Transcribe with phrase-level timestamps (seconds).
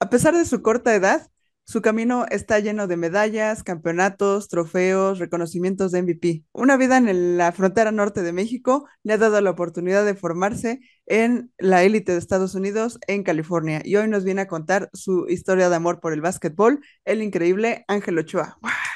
[0.00, 1.30] A pesar de su corta edad,
[1.64, 6.44] su camino está lleno de medallas, campeonatos, trofeos, reconocimientos de MVP.
[6.52, 10.14] Una vida en el- la frontera norte de México le ha dado la oportunidad de
[10.14, 14.90] formarse en la élite de Estados Unidos, en California, y hoy nos viene a contar
[14.92, 18.58] su historia de amor por el básquetbol, el increíble Ángel Ochoa.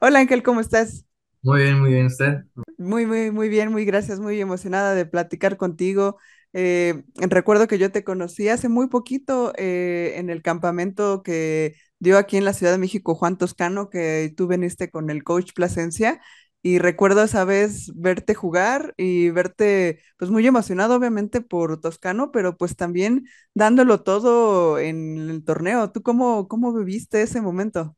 [0.00, 1.04] Hola Ángel, ¿cómo estás?
[1.42, 2.44] Muy bien, muy bien, usted.
[2.76, 6.18] Muy, muy, muy bien, muy gracias, muy emocionada de platicar contigo.
[6.54, 12.18] Eh, recuerdo que yo te conocí hace muy poquito eh, en el campamento que dio
[12.18, 16.20] aquí en la Ciudad de México Juan Toscano, que tú viniste con el coach Plasencia.
[16.62, 22.56] Y recuerdo esa vez verte jugar y verte pues muy emocionado obviamente por Toscano, pero
[22.56, 25.92] pues también dándolo todo en el torneo.
[25.92, 27.96] ¿Tú cómo, cómo viviste ese momento?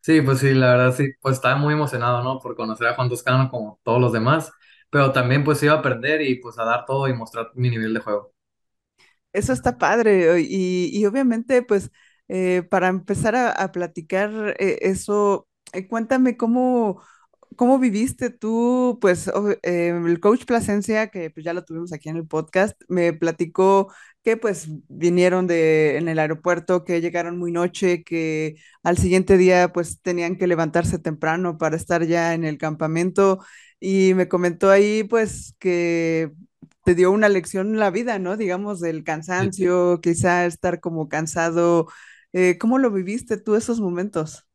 [0.00, 2.38] Sí, pues sí, la verdad sí, pues estaba muy emocionado, ¿no?
[2.40, 4.52] Por conocer a Juan Toscano como todos los demás,
[4.94, 7.92] pero también pues iba a aprender y pues a dar todo y mostrar mi nivel
[7.94, 8.32] de juego.
[9.32, 11.90] Eso está padre y, y obviamente pues
[12.28, 17.02] eh, para empezar a, platicar eh, eso, eh, cuéntame cómo,
[17.56, 19.28] cómo viviste tú, pues
[19.64, 23.92] eh, el coach Plasencia, que pues ya lo tuvimos aquí en el podcast, me platicó
[24.22, 29.72] que pues vinieron de en el aeropuerto, que llegaron muy noche, que al siguiente día
[29.72, 33.40] pues tenían que levantarse temprano para estar ya en el campamento
[33.84, 36.32] y me comentó ahí pues que
[36.84, 38.36] te dio una lección en la vida, ¿no?
[38.36, 41.88] Digamos, del Sí, cansancio, quizá estar como cansado.
[42.32, 44.46] Eh, ¿cómo lo viviste tú esos momentos?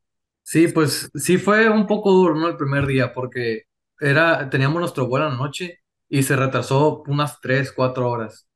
[0.44, 2.48] Sí, pues sí fue un poco duro, ¿no?
[2.48, 3.64] El primer día, porque
[4.00, 8.48] era, teníamos nuestro vuelo en la noche y se retrasó unas 3 4 horas.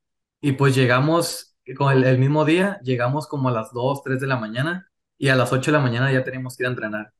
[0.42, 4.28] Y pues llegamos, con el, el mismo día, llegamos como a las 2 3 de
[4.28, 7.14] la mañana y a las 8 de la mañana ya teníamos que ir a entrenar.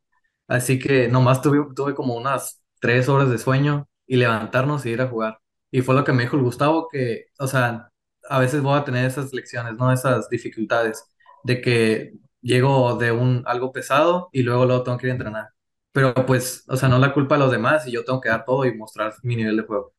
[0.48, 5.02] Así que nomás tuve, tuve como unas tres horas de sueño y levantarnos y ir
[5.02, 5.40] a jugar.
[5.72, 7.90] Y fue lo que me dijo el Gustavo, que, o sea,
[8.30, 9.92] a veces voy a tener esas lecciones, ¿no?
[9.94, 11.06] Esas dificultades
[11.46, 15.50] de que llego de un algo pesado y luego luego tengo que ir a entrenar.
[15.94, 18.44] Pero pues, o sea, no la culpa de los demás y yo tengo que dar
[18.46, 19.94] todo y mostrar mi nivel de juego.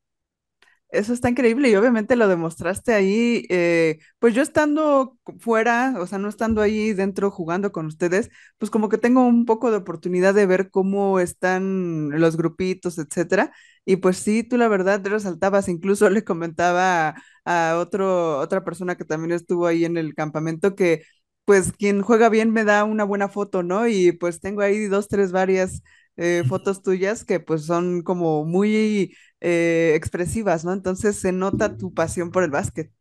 [0.94, 6.18] Eso está increíble y obviamente lo demostraste ahí, eh, pues yo estando fuera, o sea,
[6.18, 10.34] no estando ahí dentro jugando con ustedes, pues como que tengo un poco de oportunidad
[10.34, 13.52] de ver cómo están los grupitos, etcétera.
[13.84, 17.08] Y pues sí, tú la verdad resaltabas, incluso le comentaba
[17.44, 21.02] a, a otro, otra persona que también estuvo ahí en el campamento que
[21.44, 23.86] pues quien juega bien me da una buena foto, ¿no?
[23.88, 25.82] Y pues tengo ahí dos, tres, varias
[26.16, 30.74] eh, fotos tuyas que pues son como muy eh, expresivas, ¿no?
[30.74, 32.92] Entonces se nota tu pasión por el básquet.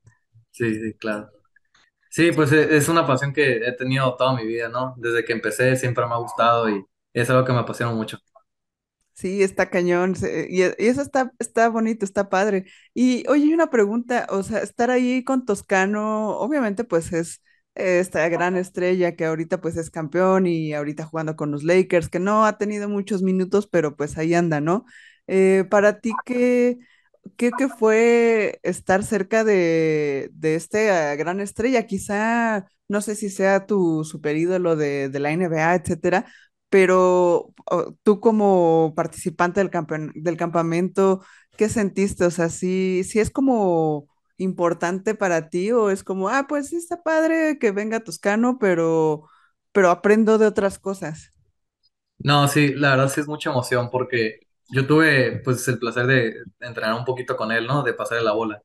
[0.52, 1.30] Sí, sí, claro.
[2.10, 4.96] Sí, pues e- es una pasión que he tenido toda mi vida, ¿no?
[4.98, 8.20] Desde que empecé siempre me ha gustado y es algo que me apasiona mucho.
[9.14, 10.16] Sí, está cañón.
[10.16, 12.66] se- Y, eso está, está bonito, está padre.
[12.94, 17.42] Y oye, hay una pregunta, o sea, estar ahí con Toscano, obviamente pues es
[17.76, 22.10] eh, esta gran estrella que ahorita pues es campeón y ahorita jugando con los Lakers,
[22.10, 24.86] que no ha tenido muchos minutos, pero pues ahí anda, ¿no?
[25.28, 26.80] Eh, para ti, ¿qué,
[27.38, 31.88] qué, fue estar cerca de, de esta gran estrella?
[31.88, 36.26] Quizá, no sé si sea tu super ídolo de, de la NBA, etcétera
[36.70, 37.54] pero
[38.02, 39.70] tú como participante del
[40.16, 41.24] del campamento,
[41.56, 42.26] ¿qué sentiste?
[42.26, 44.08] O sea, sí, sí es como
[44.38, 49.30] importante para ti o es como, ah, pues sí está padre que venga Toscano, pero,
[49.72, 51.30] pero aprendo de otras cosas.
[52.18, 56.36] No, sí, la verdad sí es mucha emoción porque yo tuve pues el placer de
[56.60, 57.84] entrenar un poquito con él, ¿no?
[57.84, 58.62] De pasarle la bola.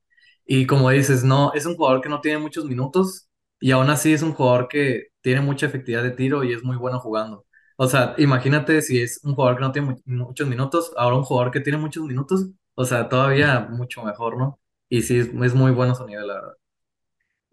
[0.47, 3.29] Y como dices, no, es un jugador que no tiene muchos minutos
[3.61, 6.77] y aún así es un jugador que tiene mucha efectividad de tiro y es muy
[6.77, 7.45] bueno jugando.
[7.77, 11.25] O sea, imagínate si es un jugador que no tiene mu- muchos minutos, ahora un
[11.25, 14.59] jugador que tiene muchos minutos, o sea, todavía mucho mejor, ¿no?
[14.89, 16.53] Y sí, es, es muy bueno su nivel, la verdad.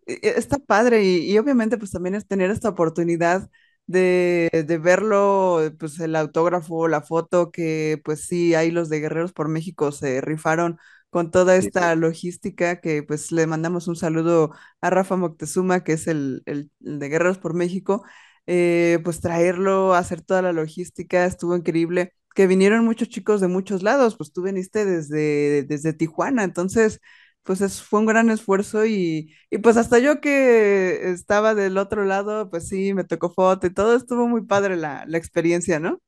[0.08, 3.50] e- e- Está padre y, y obviamente pues también es tener esta oportunidad
[3.88, 9.34] de, de verlo, pues el autógrafo, la foto, que pues sí, ahí los de Guerreros
[9.34, 10.78] por México se rifaron
[11.10, 14.52] con toda Sí, esta logística, que pues le mandamos un saludo
[14.82, 18.04] a Rafa Moctezuma, que es el, el- el de Guerreros por México,
[18.48, 23.82] eh, pues traerlo, hacer toda la logística, estuvo increíble, que vinieron muchos chicos de muchos
[23.84, 27.00] lados, pues tú viniste desde, desde Tijuana, entonces
[27.46, 32.06] pues es, fue un gran esfuerzo y, y pues hasta yo que estaba del otro
[32.06, 36.02] lado, pues sí, me tocó foto y todo, estuvo muy padre la, la experiencia, ¿no?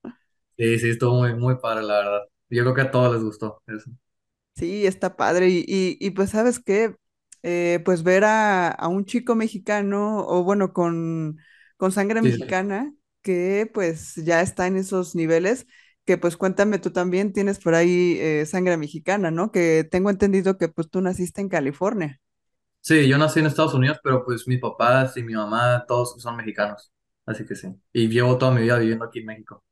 [0.58, 2.22] sí, sí, estuvo muy, muy padre, la verdad.
[2.50, 3.92] Yo creo que a todos les gustó eso.
[4.56, 6.96] Sí, está padre y, y, y pues sabes qué,
[7.44, 11.38] Eh, pues ver a, a un chico mexicano o bueno, con,
[11.78, 12.44] con sangre Sí, sí.
[12.44, 15.68] mexicana que pues ya está en esos niveles,
[16.08, 19.52] que pues cuéntame, tú también tienes por ahí eh, sangre mexicana, ¿no?
[19.54, 22.22] Que tengo entendido que pues tú naciste en California.
[22.82, 26.38] Sí, yo nací en Estados Unidos, pero pues mis papás y mi mamá, todos son
[26.38, 26.92] mexicanos.
[27.26, 27.68] Así que sí.
[27.94, 29.64] Y llevo toda mi vida viviendo aquí en México.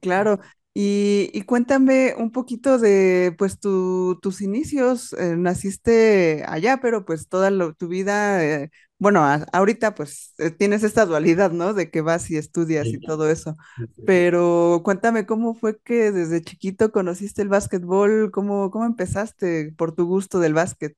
[0.00, 0.40] Claro,
[0.74, 5.12] y, y cuéntame un poquito de pues tu- tus inicios.
[5.14, 10.50] eh, naciste allá, pero pues toda lo- tu vida, eh, bueno, a- ahorita pues eh,
[10.50, 11.74] tienes esta dualidad, ¿no?
[11.74, 13.56] De que vas y estudias y todo eso.
[14.04, 20.06] Pero cuéntame cómo fue que desde chiquito conociste el básquetbol, cómo, cómo empezaste por tu
[20.06, 20.96] gusto del básquet.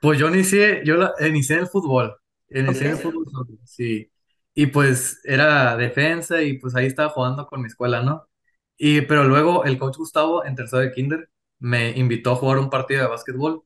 [0.00, 2.16] Pues yo inicié, yo la- inicié en el fútbol.
[2.50, 3.24] Inicié en el fútbol,
[3.64, 4.10] sí.
[4.54, 8.28] Y pues era defensa y pues ahí estaba jugando con mi escuela, ¿no?
[8.76, 12.70] Y pero luego el coach Gustavo en tercero de kinder me invitó a jugar un
[12.70, 13.62] partido de básquetbol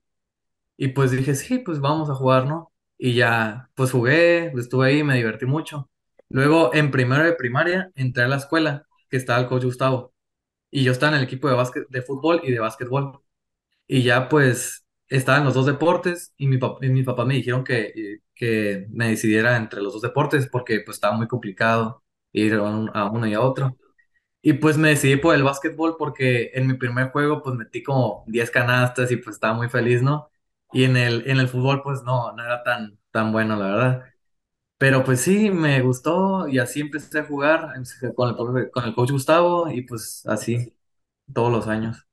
[0.77, 2.70] y pues dije, sí, pues vamos a jugar, ¿no?
[3.03, 5.91] Y ya, pues jugué, estuve ahí, me divertí mucho.
[6.29, 10.15] Luego en primero de primaria entré a la escuela que estaba el coach Gustavo
[10.71, 13.21] y yo estaba en el equipo de fútbol y de básquetbol.
[13.87, 17.65] Y ya pues estaban los dos deportes y mi, pap- y mi papá me dijeron
[17.65, 22.61] que, que me decidiera entre los dos deportes porque pues estaba muy complicado ir a,
[22.95, 23.77] a uno y a otro.
[24.43, 28.25] Y pues me decidí por el básquetbol porque en mi primer juego pues metí como
[28.29, 30.31] 10 canastas y pues estaba muy feliz, ¿no?
[30.73, 34.05] Y en el, en el fútbol pues no, no era tan, tan bueno, la verdad.
[34.79, 38.95] Pero pues sí, me gustó y así empecé a jugar empecé con el, con el
[38.95, 40.75] coach Gustavo y pues así
[41.33, 42.07] todos los años.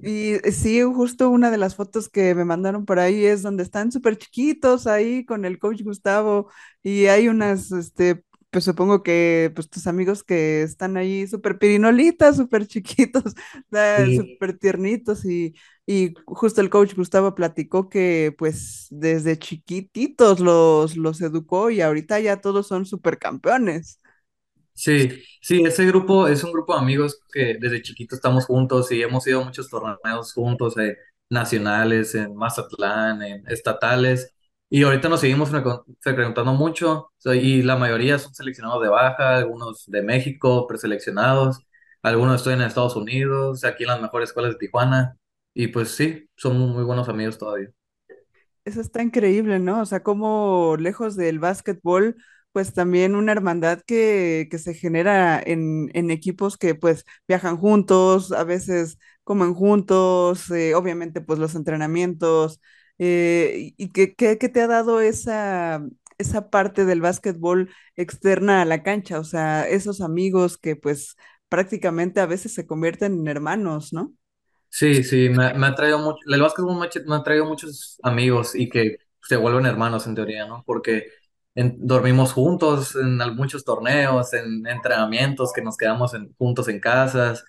[0.00, 3.64] Y eh, sí, justo una de las fotos que me mandaron por ahí es donde
[3.64, 6.50] están súper chiquitos ahí con el coach Gustavo
[6.82, 12.36] y hay unas, este, pues supongo que pues tus amigos que están ahí súper pirinolitas,
[12.36, 13.34] súper chiquitos,
[13.70, 14.38] da- Sí.
[14.38, 15.54] súper tiernitos y,
[15.90, 22.20] y justo el coach Gustavo platicó que pues desde chiquititos los, los educó y ahorita
[22.20, 23.98] ya todos son súper campeones.
[24.74, 25.08] Sí,
[25.40, 29.26] sí, ese grupo es un grupo de amigos que desde chiquitos estamos juntos y hemos
[29.26, 30.98] ido a muchos torneos juntos, eh,
[31.30, 34.34] nacionales, en Mazatlán, en estatales,
[34.68, 35.50] y ahorita nos seguimos
[36.00, 41.60] frecuentando mucho, y la mayoría son seleccionados de baja, algunos de México, preseleccionados,
[42.02, 45.16] algunos estudian en Estados Unidos, aquí en las mejores escuelas de Tijuana,
[45.54, 47.70] y pues sí, somos muy buenos amigos todavía.
[48.64, 49.80] Eso está increíble, ¿no?
[49.82, 52.16] O sea, como lejos del básquetbol,
[52.52, 58.32] pues también una hermandad que, que se genera en, en equipos que pues viajan juntos,
[58.32, 62.60] a veces comen juntos, eh, obviamente pues los entrenamientos,
[62.98, 65.82] eh, y que, que, que te ha dado esa,
[66.18, 71.16] esa parte del básquetbol externa a la cancha, o sea, esos amigos que pues
[71.48, 74.12] prácticamente a veces se convierten en hermanos, ¿no?
[74.70, 78.98] Sí, sí, me, ha traído mucho, el básquetbol me, ha traído muchos amigos y que
[79.22, 80.62] se vuelven hermanos en teoría, ¿no?
[80.66, 81.06] Porque
[81.54, 87.44] en- dormimos juntos en muchos torneos, en entrenamientos que nos quedamos en- juntos en casas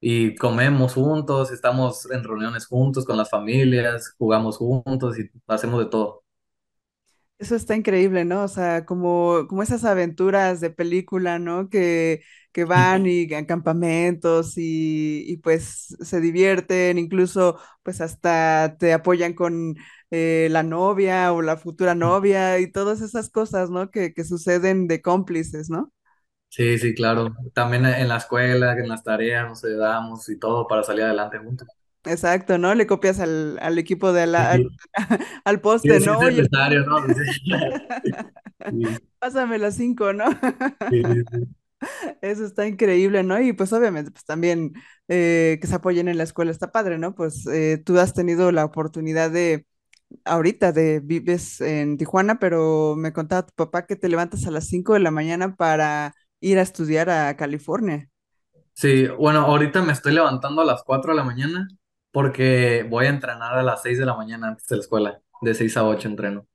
[0.00, 5.90] y comemos juntos, estamos en reuniones juntos con las familias, jugamos juntos y hacemos de
[5.90, 6.21] todo.
[7.42, 8.44] Eso está increíble, ¿no?
[8.44, 11.68] O sea, como, como esas aventuras de película, ¿no?
[11.70, 12.22] Que,
[12.52, 19.34] que van y a campamentos y, y pues se divierten, incluso pues hasta te apoyan
[19.34, 19.74] con
[20.12, 23.90] eh, la novia o la futura novia y todas esas cosas, ¿no?
[23.90, 25.92] Que, que suceden de cómplices, ¿no?
[26.48, 27.34] Sí, sí, claro.
[27.54, 31.66] También en la escuela, en las tareas nos ayudamos y todo para salir adelante juntos.
[32.04, 32.74] Exacto, ¿no?
[32.74, 34.78] Le copias al, al equipo de la, al, Sí,
[35.44, 36.18] al sí, poste, sí ¿no?
[36.20, 36.98] es necesario, ¿no?
[38.70, 40.24] Sí, pásame las cinco, ¿no?
[42.22, 43.40] Eso está increíble, ¿no?
[43.40, 44.72] Y pues obviamente, pues también
[45.08, 47.14] eh, que se apoyen en la escuela está padre, ¿no?
[47.14, 49.66] Pues eh, tú has tenido la oportunidad de,
[50.24, 54.66] ahorita, de vives en Tijuana, pero me contaba tu papá que te levantas a las
[54.68, 58.10] 5 de la mañana para ir a estudiar a California.
[58.74, 61.68] Sí, bueno, ahorita me estoy levantando a las 4 de la mañana
[62.12, 65.20] porque voy a entrenar a las 6 de la mañana antes de la escuela.
[65.40, 66.46] De 6 a 8 entreno.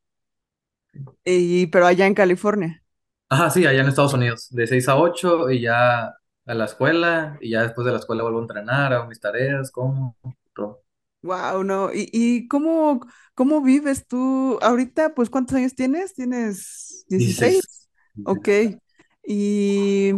[1.25, 2.83] Y, pero allá en California.
[3.29, 4.47] Ajá, sí, allá en Estados Unidos.
[4.51, 8.23] De 6 a 8 y ya a la escuela y ya después de la escuela
[8.23, 10.15] vuelvo a entrenar, hago mis tareas, como,
[10.55, 10.81] todo.
[11.21, 11.91] Wow, no.
[11.93, 13.01] ¿Y, y cómo,
[13.33, 15.13] cómo vives tú ahorita?
[15.13, 16.13] Pues, ¿cuántos años tienes?
[16.13, 17.51] ¿Tienes 16?
[17.51, 17.89] 16.
[18.25, 18.79] Ok.
[19.23, 20.13] Y,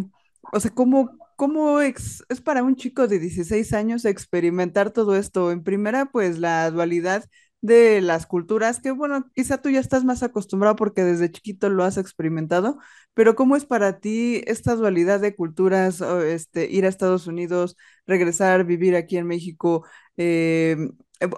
[0.52, 5.52] o sea, ¿cómo, cómo ex- es para un chico de 16 años experimentar todo esto?
[5.52, 7.26] En primera, pues la dualidad
[7.62, 11.84] de las culturas, que bueno, quizá tú ya estás más acostumbrado porque desde chiquito lo
[11.86, 12.80] has experimentado,
[13.16, 17.78] pero ¿cómo es para ti esta dualidad de culturas, este, ir a Estados Unidos,
[18.08, 19.86] regresar, vivir aquí en México?
[20.18, 20.78] eh,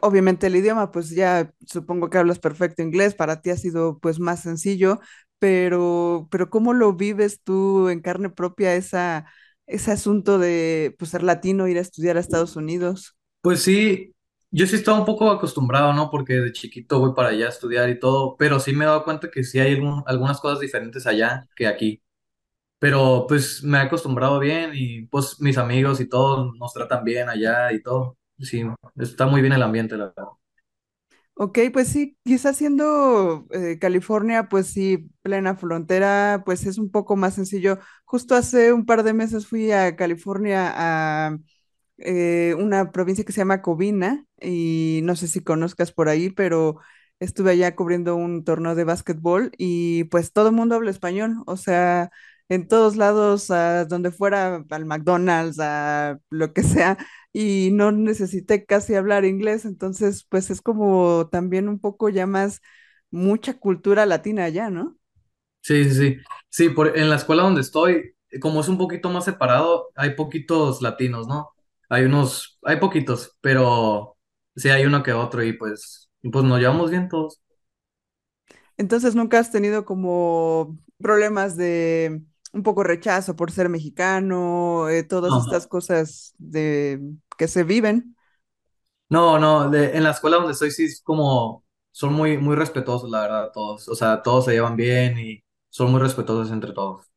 [0.02, 4.20] obviamente el idioma, pues ya supongo que hablas perfecto inglés, para ti ha sido pues
[4.20, 5.00] más sencillo
[5.40, 9.26] pero, pero ¿cómo lo vives tú en carne propia esa,
[9.72, 13.16] ese asunto de pues, ser latino, ir a estudiar a Estados Unidos?
[13.42, 14.14] Pues sí,
[14.52, 16.10] Yo sí estaba un poco acostumbrado, ¿no?
[16.12, 19.04] Porque de chiquito voy para allá a estudiar y todo, pero sí me he dado
[19.04, 22.04] cuenta que sí hay algunas cosas diferentes allá que aquí.
[22.80, 27.30] Pero pues me he acostumbrado bien y pues mis amigos y todos nos tratan bien
[27.30, 28.18] allá y todo.
[28.40, 28.64] Sí,
[28.98, 30.26] está muy bien el ambiente, la verdad.
[31.44, 37.16] Ok, pues sí, quizás siendo eh, California, pues sí, plena frontera, pues es un poco
[37.16, 37.80] más sencillo.
[38.06, 41.38] Justo hace un par de meses fui a California a
[41.98, 46.78] eh, una provincia que se llama Covina y no sé si conozcas por ahí, pero
[47.20, 51.58] estuve allá cubriendo un torneo de básquetbol y pues todo el mundo habla español, o
[51.58, 52.12] sea,
[52.50, 56.98] en todos lados, a donde fuera, al McDonald's, a lo que sea,
[57.34, 62.62] y no necesité casi hablar inglés, entonces pues es como también un poco ya más
[63.12, 64.98] mucha cultura latina allá, ¿no?
[65.62, 66.18] Sí, sí, sí.
[66.50, 70.82] Sí, por, en la escuela donde estoy, como es un poquito más separado, hay poquitos
[70.82, 71.52] latinos, ¿no?
[71.90, 74.18] Hay unos, hay poquitos, pero
[74.56, 77.42] sí hay uno que otro y pues, pues nos llevamos bien todos.
[78.78, 82.24] Entonces, ¿nunca has tenido como problemas de
[82.54, 87.00] un poco rechazo por ser mexicano, eh, todas estas cosas de
[87.38, 88.16] que se viven?
[89.10, 93.10] no, no, de- en la escuela donde estoy sí es como, son muy, muy respetuosos,
[93.10, 93.88] la verdad, todos.
[93.90, 97.12] O sea, todos se llevan bien y son muy respetuosos entre todos.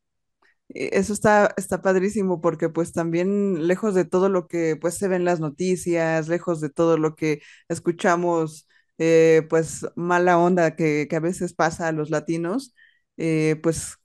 [0.69, 5.09] Eh, Eso está, está padrísimo porque pues también lejos de todo lo que pues se
[5.09, 11.07] ve en las noticias, lejos de todo lo que escuchamos, eh, pues mala onda que,
[11.09, 12.75] que a veces pasa a los latinos,
[13.17, 13.97] eh, pues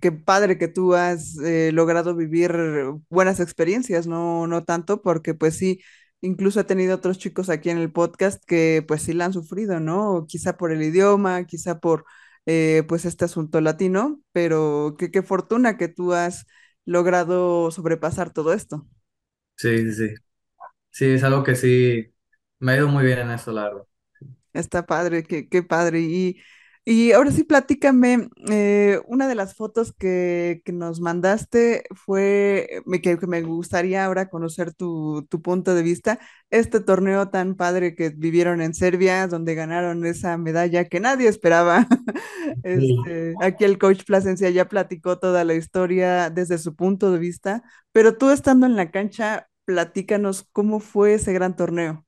[0.00, 2.52] qué padre que tú has eh, logrado vivir
[3.10, 5.80] buenas experiencias, no, no tanto porque pues sí,
[6.20, 9.80] incluso he tenido otros chicos aquí en el podcast que pues sí la han sufrido,
[9.80, 10.26] ¿no?
[10.28, 12.04] Quizá por el idioma, quizá por
[12.46, 16.46] eh, pues este asunto latino, pero qué, qué fortuna que tú has
[16.84, 18.86] logrado sobrepasar todo esto.
[19.56, 20.14] Sí, sí, sí.
[20.90, 22.12] Sí, es algo que sí
[22.58, 23.82] me ha ido muy bien en eso, la verdad.
[24.52, 26.00] Está padre, qué, qué padre.
[26.00, 26.40] Y,
[26.90, 33.02] y ahora sí, platícame, eh, una de las fotos que, que nos mandaste fue, me,
[33.02, 36.18] que, que me gustaría ahora conocer tu, tu punto de vista,
[36.50, 41.86] este torneo tan padre que vivieron en Serbia, donde ganaron esa medalla que nadie esperaba.
[42.72, 42.96] Sí.
[43.04, 47.62] Este, aquí el coach Plasencia ya platicó toda la historia desde su punto de vista,
[47.92, 52.06] pero tú estando en la cancha, platícanos cómo fue ese gran torneo.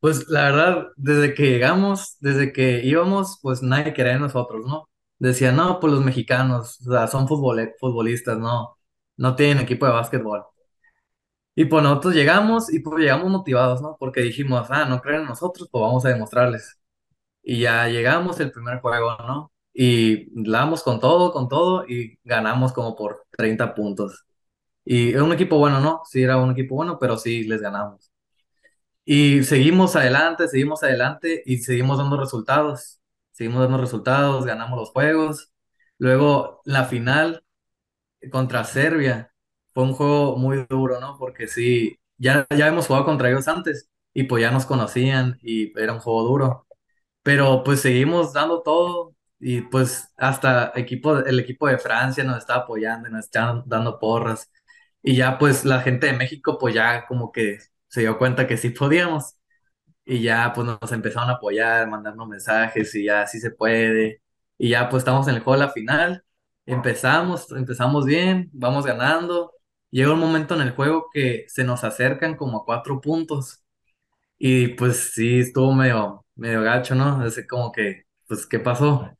[0.00, 4.88] Pues la verdad, desde que llegamos, desde que íbamos, pues nadie quería de nosotros, ¿no?
[5.18, 8.78] Decían, no, pues los mexicanos, o sea, son futbolistas, no,
[9.16, 10.44] no tienen equipo de básquetbol.
[11.54, 13.96] Y pues nosotros llegamos y pues llegamos motivados, ¿no?
[13.98, 16.78] Porque dijimos, ah, no creen en nosotros, pues vamos a demostrarles.
[17.42, 19.52] Y ya llegamos el primer juego, ¿no?
[19.74, 24.26] Y damos con todo, con todo y ganamos como por 30 puntos.
[24.84, 26.02] Y era un equipo bueno, ¿no?
[26.06, 28.07] Sí, era un equipo bueno, pero sí les ganamos.
[29.10, 33.00] Y seguimos adelante, seguimos adelante y seguimos dando resultados.
[33.32, 35.50] Seguimos dando resultados, ganamos los juegos.
[35.98, 37.42] Luego, la final
[38.32, 39.32] contra Serbia
[39.74, 41.16] fue un juego muy duro, ¿no?
[41.18, 45.78] Porque sí, ya, ya hemos jugado contra ellos antes y pues ya nos conocían y
[45.80, 46.66] era un juego duro.
[47.22, 52.56] Pero pues seguimos dando todo y pues hasta equipo, el equipo de Francia nos está
[52.56, 54.50] apoyando y nos están dando porras.
[55.02, 58.56] Y ya pues la gente de México pues ya como que se dio cuenta que
[58.56, 59.34] sí podíamos.
[60.04, 64.22] Y ya pues nos empezaron a apoyar, mandarnos mensajes y ya sí se puede.
[64.58, 66.24] Y ya pues estamos en el juego de la final.
[66.66, 69.52] Empezamos, empezamos bien, vamos ganando.
[69.90, 73.62] Llega un momento en el juego que se nos acercan como a cuatro puntos.
[74.38, 77.20] Y pues sí, estuvo medio, medio gacho, ¿no?
[77.22, 79.10] Así como que, pues, ¿qué pasó?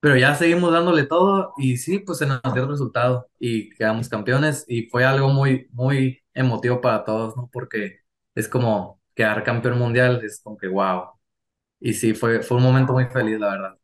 [0.00, 4.08] Pero ya seguimos dándole todo y sí, pues se nos dio el resultado y quedamos
[4.08, 7.48] campeones y fue algo muy, muy emotivo para todos, ¿no?
[7.52, 8.00] Porque
[8.36, 11.10] es como quedar campeón mundial, es como que wow.
[11.80, 13.78] Y sí, fue, fue un momento muy feliz, la verdad.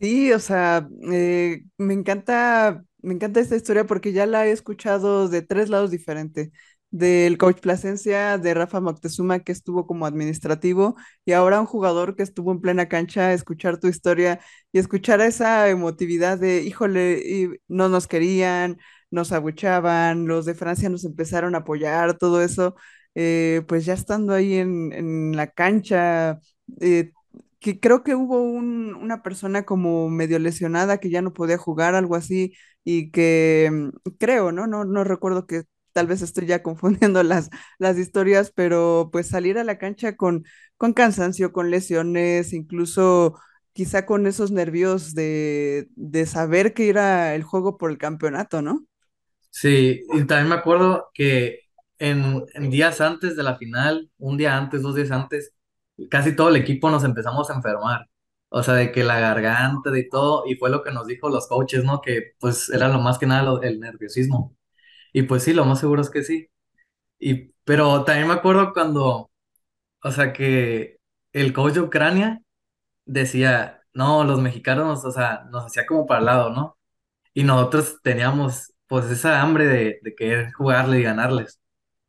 [0.00, 5.28] Sí, o sea, eh, me encanta, me encanta esta historia porque ya la he escuchado
[5.28, 6.50] de tres lados diferentes.
[6.92, 12.24] Del coach Plasencia, de Rafa Moctezuma, que estuvo como administrativo, y ahora un jugador que
[12.24, 14.40] estuvo en plena cancha, escuchar tu historia
[14.72, 18.78] y escuchar esa emotividad de, híjole, no nos querían,
[19.10, 22.74] nos abuchaban, los de Francia nos empezaron a apoyar, todo eso,
[23.14, 26.40] eh, pues ya estando ahí en, en la cancha.
[26.80, 27.12] eh,
[27.60, 31.94] que creo que hubo un- una persona como medio lesionada que ya no podía jugar,
[31.94, 33.88] algo así, y que mm,
[34.18, 34.66] creo, ¿no?
[34.66, 39.58] No, no recuerdo que tal vez estoy ya confundiendo las, las historias, pero pues salir
[39.58, 40.44] a la cancha con,
[40.76, 43.38] con cansancio, con lesiones, incluso
[43.72, 48.86] quizá con esos nervios de, de saber que era el juego por el campeonato, ¿no?
[49.50, 51.60] Sí, y también me acuerdo que
[52.00, 55.54] en, en días antes de la final, un día antes, dos días antes,
[56.10, 58.08] casi todo el equipo nos empezamos a enfermar.
[58.50, 61.48] O sea, de que la garganta, de todo, y fue lo que nos dijo los
[61.48, 62.00] coaches, ¿no?
[62.02, 64.56] Que pues era lo más que nada lo- el nerviosismo.
[65.12, 66.48] Y pues sí, lo más seguro es que sí.
[67.18, 69.30] Y, pero también me acuerdo cuando,
[70.04, 70.98] o sea, que
[71.32, 72.42] el coach de Ucrania
[73.06, 76.78] decía, no, los mexicanos, o sea, nos hacía como para el lado, ¿no?
[77.34, 81.60] Y nosotros teníamos pues esa hambre de, de querer jugarle y ganarles.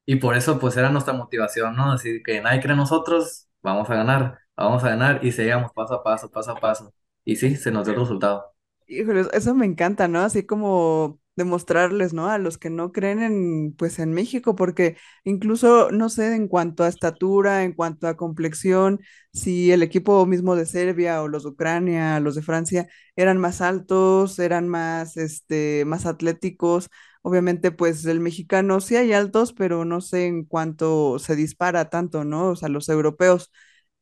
[0.05, 1.91] Y por eso pues era nuestra motivación, ¿no?
[1.93, 5.96] Así que nadie cree en nosotros, vamos a ganar, vamos a ganar y seguíamos paso
[5.96, 6.93] a paso, paso a paso.
[7.24, 8.53] Y sí, se nos dio el resultado.
[8.88, 10.20] Híjoles, eso me encanta, ¿no?
[10.20, 12.27] Así como demostrarles, ¿no?
[12.29, 16.84] A los que no creen en, pues en México, porque incluso, no sé, en cuanto
[16.84, 19.00] a estatura, en cuanto a complexión,
[19.31, 23.62] si el equipo mismo de Serbia o los de Ucrania, los de Francia, eran más
[23.62, 26.89] altos, eran más, este, más atléticos.
[27.23, 32.23] Obviamente, pues el mexicano sí hay altos, pero no sé en cuánto se dispara tanto,
[32.25, 32.49] ¿no?
[32.49, 33.51] O sea, los europeos,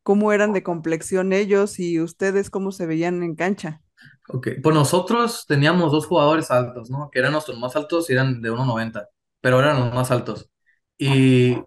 [0.03, 3.81] ¿cómo eran de complexión ellos y ustedes cómo se veían en cancha?
[4.29, 7.09] Ok, pues nosotros teníamos dos jugadores altos, ¿no?
[7.11, 9.09] Que eran nuestros más altos y eran de uno noventa
[9.41, 10.49] pero eran los más altos.
[10.97, 11.57] Y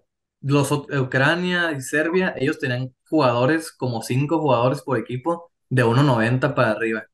[0.41, 6.53] los Ucrania y Serbia, ellos tenían jugadores, como cinco jugadores por equipo, de uno noventa
[6.53, 7.07] para arriba.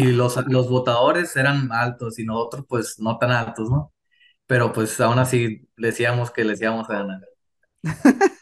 [0.00, 3.92] Y los, los votadores eran altos y nosotros pues no tan altos, ¿no?
[4.46, 7.20] Pero pues aún así decíamos que les íbamos a ganar.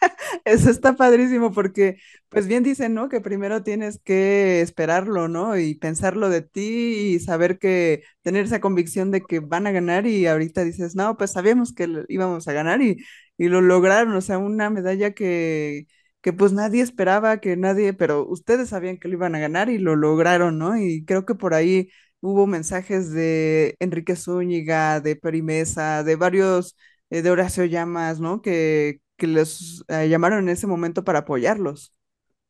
[0.45, 3.09] Eso está padrísimo porque, pues bien dicen, ¿no?
[3.09, 5.59] Que primero tienes que esperarlo, ¿no?
[5.59, 10.07] Y pensarlo de ti y saber que, tener esa convicción de que van a ganar
[10.07, 12.99] y ahorita dices, no, pues sabíamos que íbamos a ganar y,
[13.39, 15.87] y lo lograron, o sea, una medalla que,
[16.25, 19.79] que pues nadie esperaba, que nadie, pero ustedes sabían que lo iban a ganar y
[19.79, 20.77] lo lograron, ¿no?
[20.79, 21.91] Y creo que por ahí
[22.23, 26.77] hubo mensajes de Enrique Zúñiga, de Peri Mesa, de varios
[27.11, 28.43] eh, de Horacio Llamas, ¿no?
[28.43, 31.95] Que, que les eh, llamaron en ese momento para apoyarlos.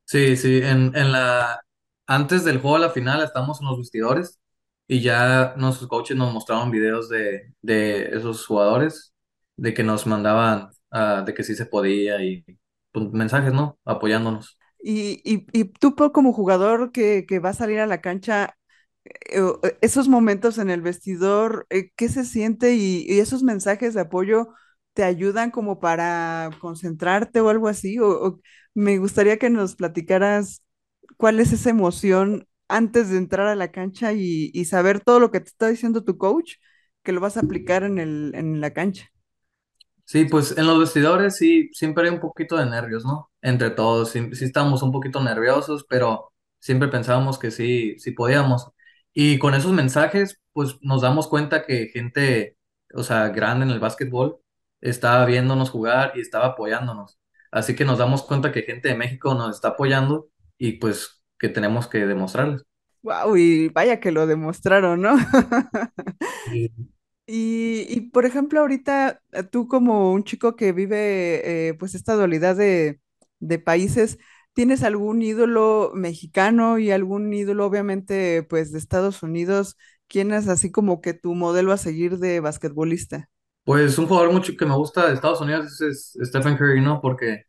[0.07, 1.61] Sí, sí, en, en la,
[2.07, 4.39] antes del juego a la final estamos en los vestidores
[4.87, 9.15] y ya nuestros coaches nos mostraron videos de, de esos jugadores,
[9.57, 12.45] de que nos mandaban, ah, de que sí se podía y
[12.95, 13.79] pues, mensajes, ¿no?
[13.85, 14.59] Apoyándonos.
[14.83, 18.57] Y, y, y tú como jugador que, que va a salir a la cancha,
[19.05, 22.75] eh, eh, esos momentos en el vestidor, eh, ¿qué se siente?
[22.77, 24.49] Y, esos mensajes de apoyo
[24.95, 27.99] te ayudan como para concentrarte o algo así.
[27.99, 28.41] O, o
[28.75, 30.63] me gustaría que nos platicaras
[31.17, 35.31] cuál es esa emoción antes de entrar a la cancha y, y saber todo lo
[35.31, 36.55] que te está diciendo tu coach,
[37.03, 39.11] que lo vas a aplicar en el, en la cancha.
[40.05, 43.31] Sí, pues en los vestidores sí, siempre hay un poquito de nervios, ¿no?
[43.41, 48.71] Entre todos, sí, sí estábamos un poquito nerviosos, pero siempre pensábamos que sí, sí podíamos.
[49.15, 52.57] Y con esos mensajes, pues nos damos cuenta que gente,
[52.95, 54.39] o sea, grande en el básquetbol,
[54.81, 57.19] estaba viéndonos jugar y estaba apoyándonos.
[57.51, 61.49] Así que nos damos cuenta que gente de México nos está apoyando y pues que
[61.49, 62.63] tenemos que demostrarles.
[63.03, 65.17] Wow, y vaya que lo demostraron, ¿no?
[66.45, 66.94] Sí.
[67.27, 72.15] Y, y, por ejemplo, ahorita eh, tú como un chico que vive eh, pues esta
[72.15, 73.01] dualidad de,
[73.41, 74.19] de países,
[74.53, 79.77] ¿tienes algún ídolo mexicano y algún ídolo obviamente pues de Estados Unidos?
[80.09, 83.31] ¿Quién es así como que tu modelo a seguir de basquetbolista?
[83.65, 87.01] Pues un jugador mucho que me gusta de Estados Unidos es, Stephen Curry, ¿no?
[87.01, 87.45] Porque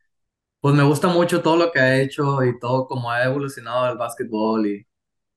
[0.60, 3.98] Pues me gusta mucho todo lo que ha hecho y todo cómo ha evolucionado el
[3.98, 4.86] básquetbol y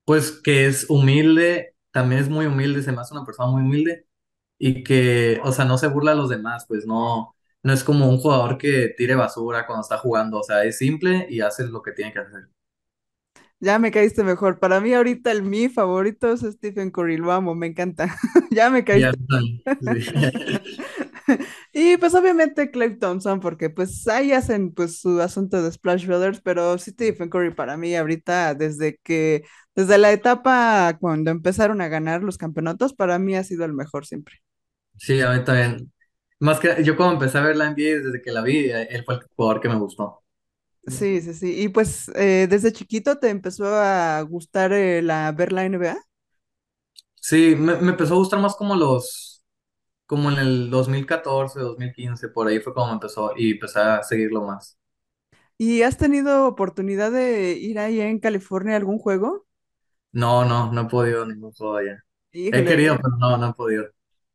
[0.05, 4.07] pues que es humilde, también es muy humilde, se me hace una persona muy humilde
[4.59, 8.09] y que, o sea, no se burla a los demás, pues no, no es como
[8.09, 11.81] un jugador que tire basura cuando está jugando, o sea, es simple y hace lo
[11.81, 12.49] que tiene que hacer.
[13.61, 14.59] Ya me caíste mejor.
[14.59, 18.15] Para mí ahorita el mi favorito es Stephen Curry, lo amo, me encanta.
[18.51, 19.17] Ya me caíste.
[21.73, 26.41] Y pues obviamente Clay Thompson, porque pues ahí hacen pues su asunto de Splash Brothers,
[26.41, 29.43] pero sí Stephen Curry para mí ahorita desde que,
[29.75, 34.05] desde la etapa cuando empezaron a ganar los campeonatos, para mí ha sido el mejor
[34.05, 34.37] siempre.
[34.99, 35.91] Sí, a mí también.
[36.39, 39.03] Más que yo cuando empecé a ver la NBA desde que la vi, eh, él
[39.05, 40.23] fue el jugador que me gustó.
[40.87, 41.61] Sí, sí, sí.
[41.63, 45.97] Y pues eh, desde chiquito te empezó a gustar eh, la, ver la NBA.
[47.21, 49.43] Sí, me, me empezó a gustar más como los
[50.07, 54.77] Como en el 2014, 2015, por ahí fue como empezó y empecé a seguirlo más.
[55.59, 59.45] ¿Y has tenido oportunidad de ir ahí en California a algún juego?
[60.11, 62.03] No, no, no he podido ningún juego allá.
[62.51, 63.89] He querido, pero no, no he podido.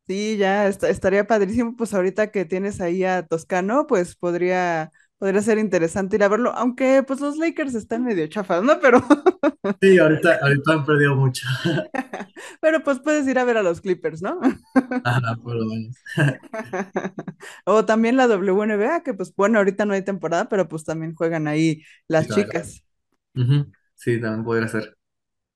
[0.06, 5.40] Sí, ya est- estaría padrísimo, pues ahorita que tienes ahí a Toscano, pues podría, podría
[5.40, 8.78] ser interesante ir a verlo, aunque pues los Lakers están medio chafas, ¿no?
[8.80, 9.00] Pero,
[9.80, 11.46] Sí, ahorita, ahorita han perdido mucho.
[12.60, 14.40] pero pues puedes ir a ver a los Clippers, ¿no?
[15.02, 15.96] Ajá, por lo menos.
[17.64, 21.46] O también la WNBA, que pues bueno, ahorita no hay temporada, pero pues también juegan
[21.48, 22.84] ahí las chicas.
[23.94, 24.93] Sí, también podría ser.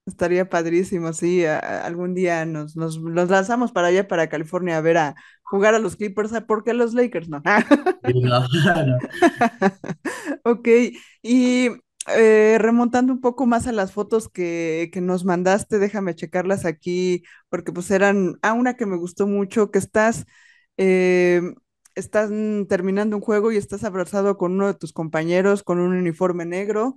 [0.09, 4.79] Estaría padrísimo, sí, a- a- algún día nos, nos, nos lanzamos para allá, para California,
[4.79, 7.42] a ver a jugar a los Clippers, ¿a ¿por qué los Lakers no?
[8.05, 8.40] No,
[8.85, 8.99] no.
[10.44, 10.68] Ok,
[11.23, 11.68] y
[12.09, 17.23] eh, remontando un poco más a las fotos que, que nos mandaste, déjame checarlas aquí,
[17.51, 20.25] porque pues eran, ah, una que me gustó mucho, que estás,
[20.77, 21.42] eh,
[21.94, 22.31] estás
[22.68, 26.97] terminando un juego y estás abrazado con uno de tus compañeros con un uniforme negro.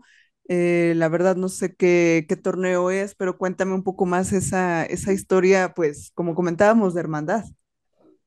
[0.54, 5.14] Eh, la verdad no sé qué, torneo es, pero cuéntame un poco más esa, esa
[5.14, 7.46] historia, pues como comentábamos, de hermandad.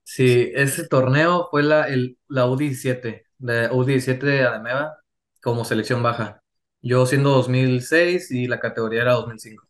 [0.02, 4.98] Sí, ese torneo fue la, el, la U17, de U17 de Ademeva,
[5.42, 6.42] como selección baja.
[6.82, 9.66] Yo siendo 2006 y la categoría era 2005.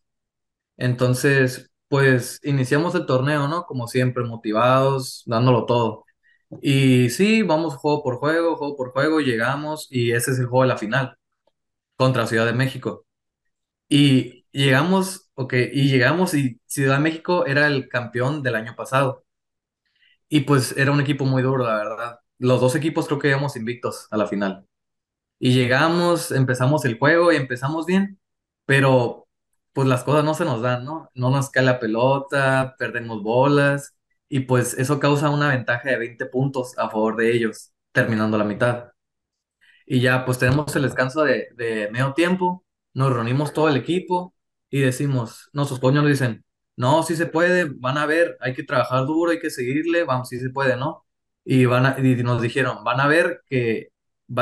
[0.77, 3.65] Entonces, pues iniciamos el torneo, ¿no?
[3.65, 6.05] Como siempre, motivados, dándolo todo.
[6.61, 10.63] Y sí, vamos juego por juego, juego por juego, llegamos y ese es el juego
[10.63, 11.17] de la final
[11.97, 13.05] contra Ciudad de México.
[13.89, 19.25] Y llegamos, ok, y llegamos y Ciudad de México era el campeón del año pasado.
[20.29, 22.19] Y pues era un equipo muy duro, la verdad.
[22.39, 24.67] Los dos equipos creo que íbamos invictos a la final.
[25.39, 28.19] Y llegamos, empezamos el juego y empezamos bien,
[28.65, 29.27] pero
[29.73, 31.11] pues las cosas no se nos dan, ¿no?
[31.15, 33.95] No nos cae la pelota, perdemos bolas
[34.29, 38.45] y pues eso causa una ventaja de 20 puntos a favor de ellos, terminando la
[38.45, 38.91] mitad.
[39.85, 44.33] Y ya, pues tenemos el descanso de, de medio tiempo, nos reunimos todo el equipo
[44.69, 46.45] y decimos, nuestros coños nos dicen,
[46.75, 50.29] no, sí se puede, van a ver, hay que trabajar duro, hay que seguirle, vamos,
[50.29, 51.05] sí se puede, ¿no?
[51.43, 51.83] Y, van
[52.23, 53.89] nos dijeron, van a ver que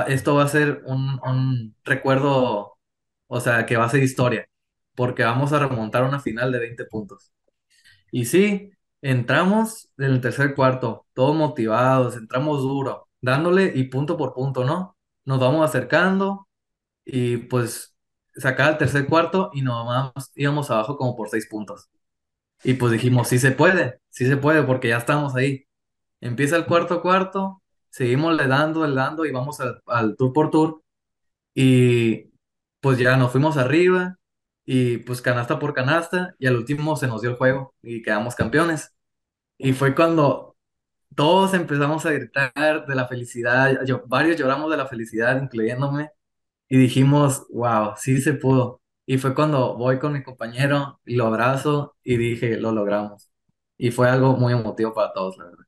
[0.07, 2.77] esto va a ser un, un recuerdo,
[3.27, 4.47] o sea, que va a ser historia,
[4.95, 7.31] porque vamos a remontar una final de 20 puntos.
[8.11, 14.33] Y sí, entramos en el tercer cuarto, todos motivados, entramos duro, dándole y punto por
[14.33, 14.92] punto, ¿no?
[15.25, 16.47] Nos vamos acercando
[17.05, 17.95] y pues
[18.35, 21.89] sacaba el tercer cuarto y nomás íbamos abajo como por seis puntos.
[22.63, 25.65] Y pues dijimos, sí se puede, sí se puede porque ya estamos ahí.
[26.21, 30.51] Empieza el cuarto cuarto, seguimos le dando, le dando y vamos al, al tour por
[30.51, 30.83] tour
[31.55, 32.31] y
[32.81, 34.17] pues ya nos fuimos arriba
[34.65, 38.35] y pues canasta por canasta y al último se nos dio el juego y quedamos
[38.35, 38.93] campeones.
[39.57, 40.52] Y fue cuando
[41.15, 46.11] todos empezamos a gritar de la felicidad, yo, varios lloramos de la felicidad, incluyéndome,
[46.69, 48.81] y dijimos, wow, sí se pudo.
[49.05, 53.31] Y fue cuando voy con mi compañero y lo abrazo y dije, lo logramos.
[53.77, 55.65] Y fue algo muy emotivo para todos, la verdad.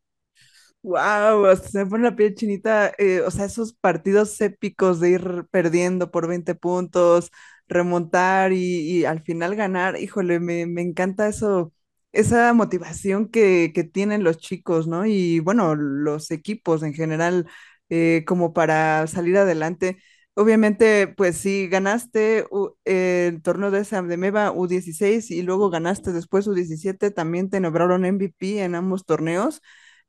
[0.84, 5.48] Wow, se me pone la piel chinita, eh, o sea, esos partidos épicos de ir
[5.50, 7.32] perdiendo por 20 puntos,
[7.68, 11.74] remontar y, y al final ganar, híjole, me, me encanta eso,
[12.16, 15.06] esa motivación que, que tienen los chicos, ¿no?
[15.06, 17.48] Y bueno, los equipos en general,
[17.90, 20.02] eh, como para salir adelante.
[20.34, 22.46] Obviamente, pues sí, ganaste
[22.86, 28.06] el torneo de esa de MEVA U16 y luego ganaste después U17, también te nombraron
[28.06, 29.62] MVP en ambos torneos.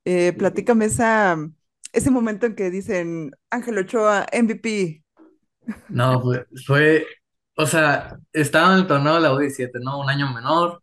[0.05, 1.37] Eh, platícame esa,
[1.93, 5.05] ese momento en que dicen Ángel Ochoa, MVP.
[5.89, 7.07] No, fue, fue,
[7.57, 10.01] o sea, estaba en el torneo de la U17, ¿no?
[10.01, 10.83] Un año menor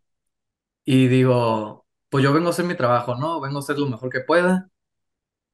[0.84, 3.40] y digo, pues yo vengo a hacer mi trabajo, ¿no?
[3.40, 4.68] Vengo a hacer lo mejor que pueda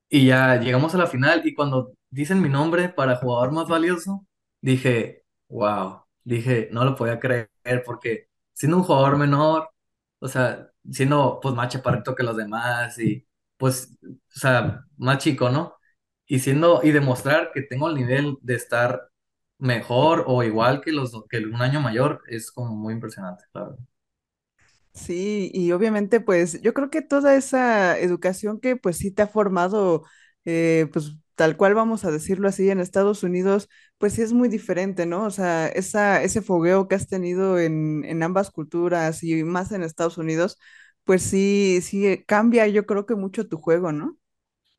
[0.09, 4.27] Y ya llegamos a la final y cuando dicen mi nombre para jugador más valioso,
[4.61, 7.49] dije, wow, dije, no lo podía creer
[7.85, 9.71] porque siendo un jugador menor,
[10.19, 15.51] o sea, siendo pues más chaparrito que los demás y pues, o sea, más chico,
[15.51, 15.77] ¿no?
[16.27, 19.11] Y siendo, y demostrar que tengo el nivel de estar
[19.59, 23.77] mejor o igual que los que un año mayor es como muy impresionante, claro.
[24.92, 29.26] Sí, y obviamente pues yo creo que toda esa educación que pues sí te ha
[29.29, 30.05] formado,
[30.44, 34.48] eh, pues tal cual vamos a decirlo así en Estados Unidos, pues sí es muy
[34.48, 35.24] diferente, ¿no?
[35.24, 39.83] O sea, esa, ese fogueo que has tenido en, en ambas culturas y más en
[39.85, 40.59] Estados Unidos,
[41.05, 44.18] pues sí, sí cambia yo creo que mucho tu juego, ¿no?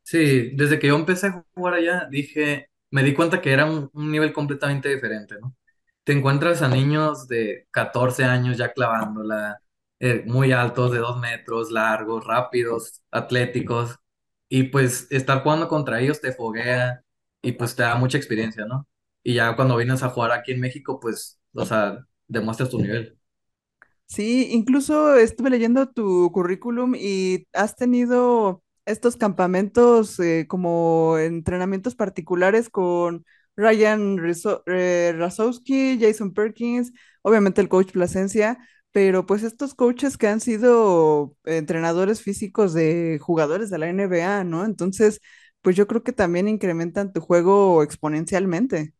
[0.03, 3.89] Sí, desde que yo empecé a jugar allá, dije, me di cuenta que era un,
[3.93, 5.55] un nivel completamente diferente, ¿no?
[6.03, 9.61] Te encuentras a niños de 14 años ya clavándola,
[10.01, 13.97] eh, muy altos, de 2 metros, largos, rápidos, atléticos,
[14.49, 17.03] y pues estar jugando contra ellos te foguea
[17.41, 18.87] y pues te da mucha experiencia, ¿no?
[19.23, 23.17] Y ya cuando vienes a jugar aquí en México, pues, o sea, demuestras tu nivel.
[24.07, 32.69] Sí, incluso estuve leyendo tu currículum y has tenido estos campamentos eh, como entrenamientos particulares
[32.69, 34.17] con Ryan
[34.65, 38.57] eh, Rasowski, Jason Perkins, obviamente el coach Plasencia,
[38.91, 44.65] pero pues estos coaches que han sido entrenadores físicos de jugadores de la NBA, ¿no?
[44.65, 45.21] Entonces,
[45.61, 48.93] pues yo creo que también incrementan tu juego exponencialmente.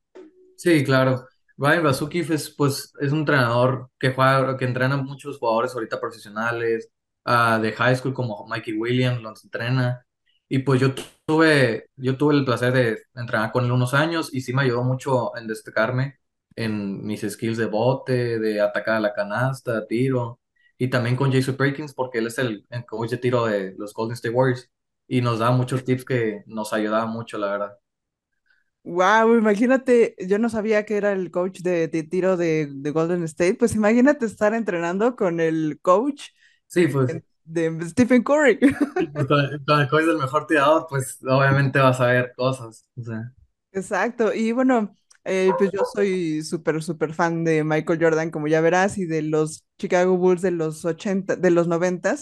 [0.55, 1.25] Sí, claro.
[1.57, 6.89] Ryan Razukif es, pues, es un entrenador que juega, que entrena muchos jugadores ahorita profesionales,
[7.25, 10.05] ah, de high school como Mikey Williams, los entrena.
[10.47, 10.93] Y pues yo
[11.25, 14.83] tuve, yo tuve el placer de entrenar con él unos años y sí me ayudó
[14.83, 16.20] mucho en destacarme
[16.55, 20.39] en mis skills de bote, de atacar a la canasta, tiro.
[20.77, 23.93] Y también con Jason Perkins porque él es el, el coach de tiro de los
[23.93, 24.69] Golden State Warriors
[25.07, 27.77] y nos da muchos tips que nos ayudaban mucho, la verdad.
[28.83, 33.23] Wow, imagínate, yo no sabía que era el coach de, de tiro de, de Golden
[33.25, 36.29] State, pues imagínate estar entrenando con el coach
[36.67, 37.19] Sí, pues.
[37.45, 38.59] de Stephen Curry.
[39.13, 42.85] Pues con, con el coach del mejor tirador, pues obviamente vas a ver cosas.
[42.97, 43.33] O sea,
[43.73, 44.93] Exacto, y bueno,
[45.25, 49.21] eh, pues yo soy súper, súper fan de Michael Jordan, como ya verás, y de
[49.21, 52.15] los Chicago Bulls de los 80, de los 90,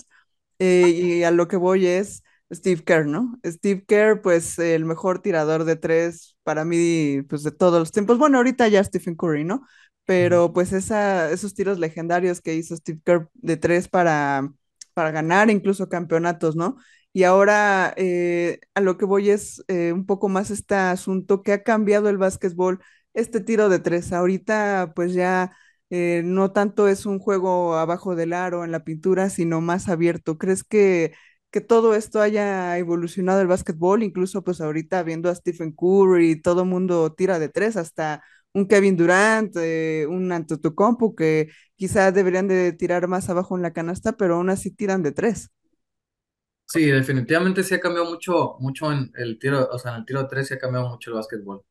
[0.60, 3.40] eh, y a lo que voy es Steve Kerr, ¿no?
[3.46, 8.18] Steve Kerr, pues el mejor tirador de tres para mí, pues de todos los tiempos.
[8.18, 9.62] Bueno, ahorita ya Stephen Curry, ¿no?
[10.06, 14.52] Pero pues esa, esos tiros legendarios que hizo Steve Kerr de tres para,
[14.94, 16.78] para ganar incluso campeonatos, ¿no?
[17.12, 21.54] Y ahora eh, a lo que voy es eh, un poco más este asunto que
[21.54, 22.80] ha cambiado el básquetbol,
[23.14, 24.14] este tiro de tres.
[24.14, 25.52] Ahorita pues ya
[25.90, 30.38] eh, no tanto es un juego abajo del aro en la pintura, sino más abierto.
[30.38, 31.14] ¿Crees que,
[31.52, 34.04] que todo esto haya evolucionado el básquetbol?
[34.04, 38.96] Incluso pues ahorita viendo a Stephen Curry, todo mundo tira de tres, hasta un Kevin
[38.98, 39.56] Durant,
[40.08, 44.72] un Antetokounmpo que quizás deberían de tirar más abajo en la canasta, pero aún así
[44.72, 45.50] tiran de tres.
[46.72, 50.22] Sí, definitivamente sí ha cambiado mucho, mucho en el tiro, o sea, en el tiro
[50.22, 51.64] de tres sí ha cambiado mucho el básquetbol.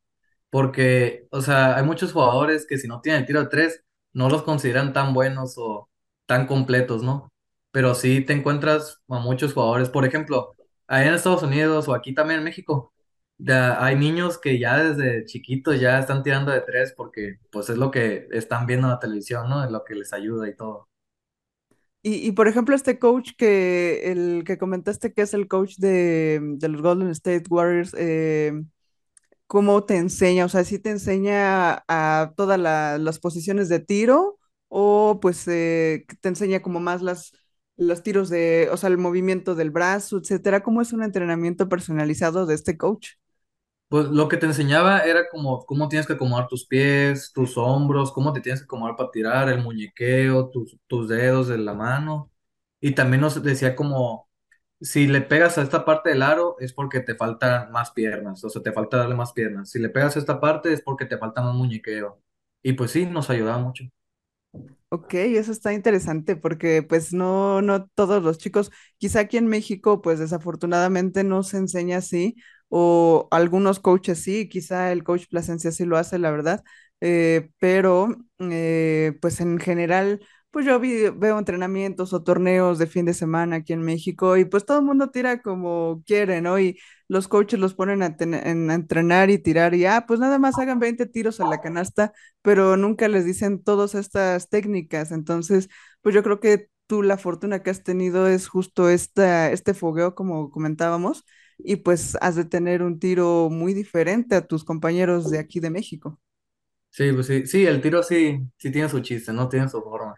[0.51, 3.85] Porque, o sea, hay muchos jugadores que si no tienen el tiro de tres,
[4.15, 5.91] no los consideran tan buenos o
[6.27, 7.31] tan completos, ¿no?
[7.73, 10.55] Pero sí te encuentras a muchos jugadores, por ejemplo,
[10.89, 12.93] allá en Estados Unidos o aquí también en México,
[13.39, 17.79] ya hay niños que ya desde chiquitos ya están tirando de tres porque pues es
[17.79, 19.65] lo que están viendo en la televisión, ¿no?
[19.65, 20.89] Es lo que les ayuda y todo.
[22.03, 26.41] Y, y, por ejemplo, este coach que el que comentaste que es el coach de,
[26.69, 28.53] los Golden State Warriors, eh,
[29.47, 30.45] ¿cómo te enseña?
[30.47, 36.07] O sea, ¿sí te enseña a todas la- las posiciones de tiro o pues eh,
[36.21, 37.33] te enseña como más las,
[37.77, 40.63] los tiros de, o sea, el movimiento del brazo, etcétera?
[40.63, 43.11] ¿Cómo es un entrenamiento personalizado de este coach?
[43.89, 48.13] Pues lo que te enseñaba era como cómo tienes que acomodar tus pies, tus hombros,
[48.13, 52.31] cómo te tienes que acomodar para tirar, el muñequeo, tus, tus dedos de la mano.
[52.81, 54.29] Y también nos decía como,
[54.81, 58.51] si le pegas a esta parte del aro es porque te faltan más piernas, o
[58.51, 59.71] sea, te falta darle más piernas.
[59.71, 62.23] Si le pegas a esta parte es porque te falta más muñequeo.
[62.63, 63.85] Y pues sí, nos ayudaba mucho.
[64.91, 70.01] Ok, eso está interesante porque pues no, no todos los chicos, quizá aquí en México
[70.01, 72.37] pues desafortunadamente no se enseña así
[72.69, 76.63] o algunos coaches sí, quizá el coach Plasencia sí lo hace, la verdad,
[77.01, 83.05] eh, pero eh, pues en general pues yo vi- veo entrenamientos o torneos de fin
[83.05, 86.59] de semana aquí en México y pues todo el mundo tira como quiere, ¿no?
[86.59, 90.21] Y los coaches los ponen a, ten- en- a entrenar y tirar y ah, pues
[90.21, 95.13] nada más hagan 20 tiros a la canasta pero nunca les dicen todas estas técnicas.
[95.13, 95.69] Entonces,
[96.03, 100.15] pues yo creo que tú la fortuna que has tenido es justo esta, este fogueo,
[100.15, 101.25] como comentábamos,
[101.59, 105.71] y pues has de tener un tiro muy diferente a tus compañeros de aquí de
[105.71, 106.21] México.
[106.91, 110.15] Sí, pues sí, sí, el tiro sí, sí tiene su chiste, no tiene su forma.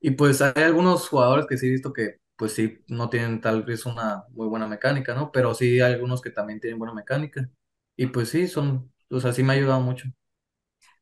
[0.00, 3.64] Y pues hay algunos jugadores que sí he visto que pues sí no tienen tal
[3.64, 5.32] vez una muy buena mecánica, ¿no?
[5.32, 7.48] Pero sí hay algunos que también tienen buena mecánica.
[7.96, 10.08] Y pues sí, son, o sea, sí me ha ayudado mucho.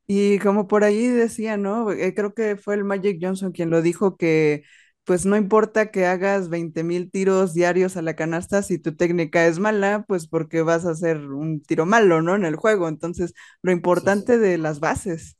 [0.06, 1.90] Y como por ahí decía, ¿no?
[1.92, 4.62] Eh, creo que fue el Magic Johnson quien lo dijo que
[5.08, 9.46] pues no importa que hagas veinte mil tiros diarios a la canasta, si tu técnica
[9.48, 12.36] es mala, pues porque vas a hacer un tiro malo, ¿no?
[12.36, 12.88] En el juego.
[12.88, 15.38] Entonces, lo Sí, importante de las bases.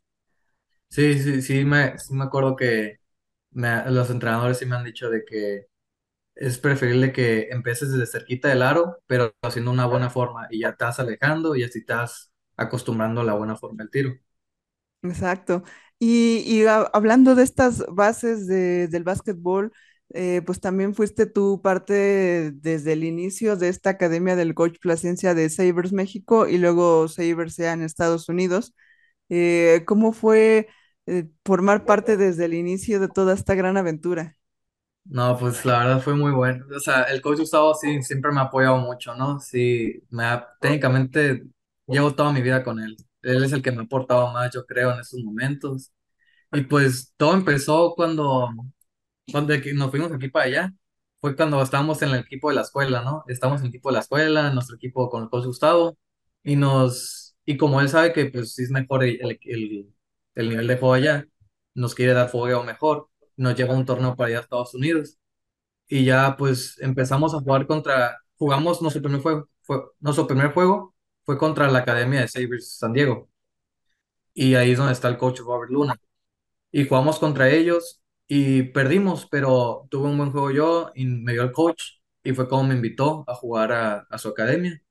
[0.88, 2.98] sí, sí, sí me, sí me acuerdo que
[3.52, 5.66] me- los entrenadores sí me han dicho de que
[6.37, 10.76] es preferible que empieces desde cerquita del aro, pero haciendo una buena forma y ya
[10.81, 14.14] vas alejando y así vas acostumbrando a la buena forma del tiro.
[15.02, 15.62] Exacto.
[15.98, 19.72] Y, y ha- hablando de estas bases de- del básquetbol,
[20.14, 25.34] eh, pues también fuiste tú parte desde el inicio de esta academia del coach Plasencia
[25.34, 28.74] de Sabres México y luego Sabres ya en Estados Unidos.
[29.30, 30.68] Eh, ¿cómo fue
[31.06, 34.37] eh, formar parte desde el inicio de toda esta gran aventura?
[35.04, 36.66] No, pues la verdad fue muy bueno.
[36.76, 39.40] O sea, el coach Gustavo sí siempre me ha apoyado mucho, ¿no?
[39.40, 40.24] Sí, me
[40.61, 41.44] técnicamente
[41.87, 42.94] llevo toda mi vida con él.
[43.22, 45.92] Él es el que me ha aportado más, yo creo, en estos momentos.
[46.52, 48.48] Y pues todo empezó cuando,
[49.33, 50.74] cuando nos fuimos aquí para allá.
[51.20, 53.24] Fue cuando estábamos en el equipo de la escuela, ¿no?
[53.28, 55.98] Estábamos en el equipo de la escuela, en nuestro equipo con el coach Gustavo.
[56.44, 59.94] Y nos, y como él sabe que pues sí es mejor el, el, el,
[60.37, 61.26] el nivel de juego allá,
[61.74, 63.09] nos quiere dar fogueo mejor.
[63.37, 65.18] Nos lleva un torneo para allá a Estados Unidos
[65.88, 69.48] y ya pues empezamos a jugar contra, jugamos nuestro primer juego,
[70.00, 70.94] nuestro primer juego
[71.28, 73.28] fue contra la Academia de Sabres San Diego.
[74.32, 75.94] Y ahí es donde está el coach Robert Luna.
[76.72, 81.42] Y jugamos contra ellos y perdimos, pero tuve un buen juego yo y me dio
[81.42, 81.82] el coach
[82.24, 84.82] y fue como me invitó a jugar a, su academia.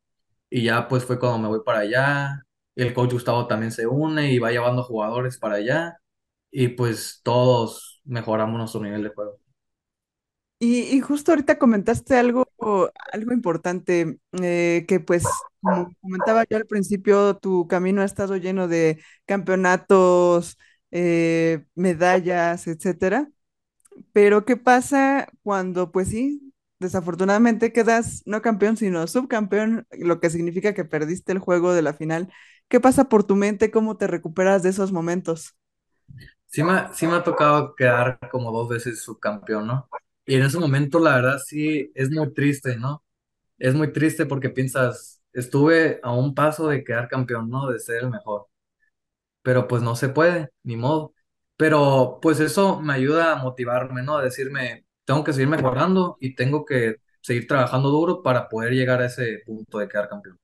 [0.48, 2.44] Y ya pues fue cuando me voy para allá.
[2.76, 5.98] El coach Gustavo también se une y va llevando jugadores para allá.
[6.52, 9.40] Y pues todos mejoramos nuestro nivel de juego.
[10.60, 12.47] Y, y justo ahorita comentaste algo,
[13.12, 18.68] algo importante, eh, que pues, como comentaba yo al principio, tu camino ha estado lleno
[18.68, 20.58] de campeonatos,
[20.92, 23.30] eh, medallas, etcétera.
[24.14, 30.74] Pero ¿qué pasa cuando, pues sí, desafortunadamente quedas no campeón, sino subcampeón, lo que significa
[30.74, 32.32] que perdiste el juego de la final?
[32.70, 33.72] ¿Qué pasa por tu mente?
[33.72, 35.56] ¿Cómo te recuperas de esos momentos?
[36.48, 39.90] Sí me, sí me ha tocado quedar como dos veces subcampeón, ¿no?
[40.28, 43.04] Y en ese momento, la verdad, sí, es muy triste, ¿no?
[43.60, 47.70] Es muy triste porque piensas, estuve a un paso de quedar campeón, ¿no?
[47.70, 48.48] De ser el mejor,
[49.44, 51.14] pero pues no se puede, ni modo.
[51.58, 54.18] Pero pues eso me ayuda a motivarme, ¿no?
[54.18, 59.02] A decirme, tengo que seguir mejorando y tengo que seguir trabajando duro para poder llegar
[59.02, 60.40] a ese punto de quedar campeón.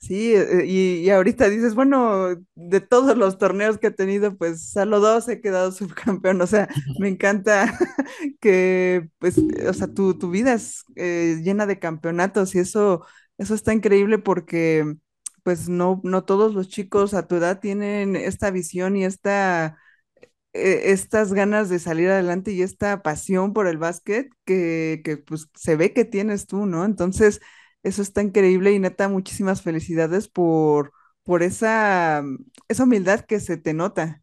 [0.00, 4.70] Sí, eh, y, y ahorita dices, bueno, de todos los torneos que he tenido, pues
[4.70, 6.40] solo dos he quedado subcampeón.
[6.40, 7.78] O sea, me encanta
[8.40, 13.04] que, pues, eh, o sea, tu, tu vida es eh, llena de campeonatos y eso,
[13.38, 14.96] eso está increíble porque,
[15.42, 19.76] pues, no, no todos los chicos a tu edad tienen esta visión y esta
[20.52, 25.48] eh, estas ganas de salir adelante y esta pasión por el básquet que, que, pues
[25.54, 26.84] se ve que tienes tú, ¿no?
[26.84, 27.40] Entonces,
[27.82, 30.92] eso está increíble y neta, muchísimas felicidades por,
[31.24, 32.22] por esa,
[32.68, 34.22] esa humildad que se te nota.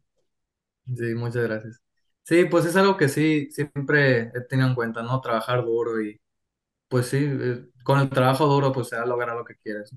[0.86, 1.82] Sí, muchas gracias.
[2.22, 5.20] Sí, pues es algo que sí, siempre he tenido en cuenta, ¿no?
[5.20, 6.20] Trabajar duro y
[6.88, 9.90] pues sí, eh, con el trabajo duro pues se va a lograr lo que quieres.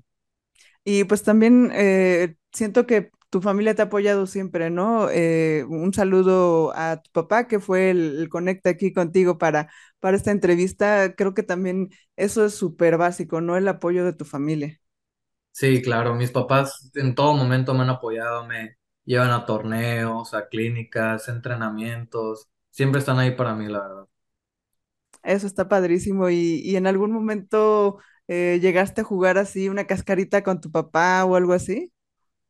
[0.84, 5.10] Y pues también eh, siento que tu familia te ha apoyado siempre, ¿no?
[5.10, 10.16] Eh, un saludo a tu papá, que fue el, el conecta aquí contigo para, para
[10.18, 11.14] esta entrevista.
[11.16, 13.56] Creo que también eso es súper básico, ¿no?
[13.58, 14.80] El apoyo de tu familia.
[15.52, 20.48] Sí, claro, mis papás en todo momento me han apoyado, me llevan a torneos, a
[20.48, 24.08] clínicas, entrenamientos, siempre están ahí para mí, la verdad.
[25.22, 26.30] Eso está padrísimo.
[26.30, 31.24] ¿Y, y en algún momento eh, llegaste a jugar así una cascarita con tu papá
[31.24, 31.92] o algo así?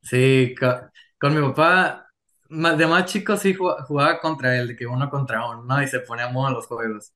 [0.03, 2.09] Sí, ca- con, mi papá,
[2.49, 5.83] de más chico sí jugaba, contra él, de que uno contra uno, ¿no?
[5.83, 7.13] Y se ponía a los juegos.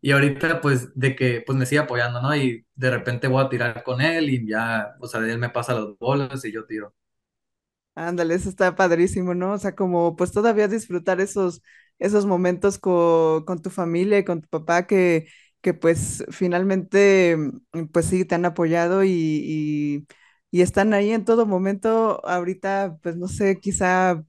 [0.00, 2.34] Y ahorita pues de que pues me sigue apoyando, ¿no?
[2.36, 5.74] Y de repente voy a tirar con él y ya, o sea, él me pasa
[5.74, 6.94] las bolas y yo tiro.
[7.94, 9.52] Ándale, eso está padrísimo, ¿no?
[9.54, 11.62] O sea, como pues todavía disfrutar esos,
[11.98, 15.26] esos momentos co- con tu familia y con tu papá que,
[15.60, 17.36] que pues finalmente
[17.92, 20.06] pues sí te han apoyado y,
[20.50, 22.20] y están ahí en todo momento.
[22.26, 24.22] Ahorita, pues no sé, quizá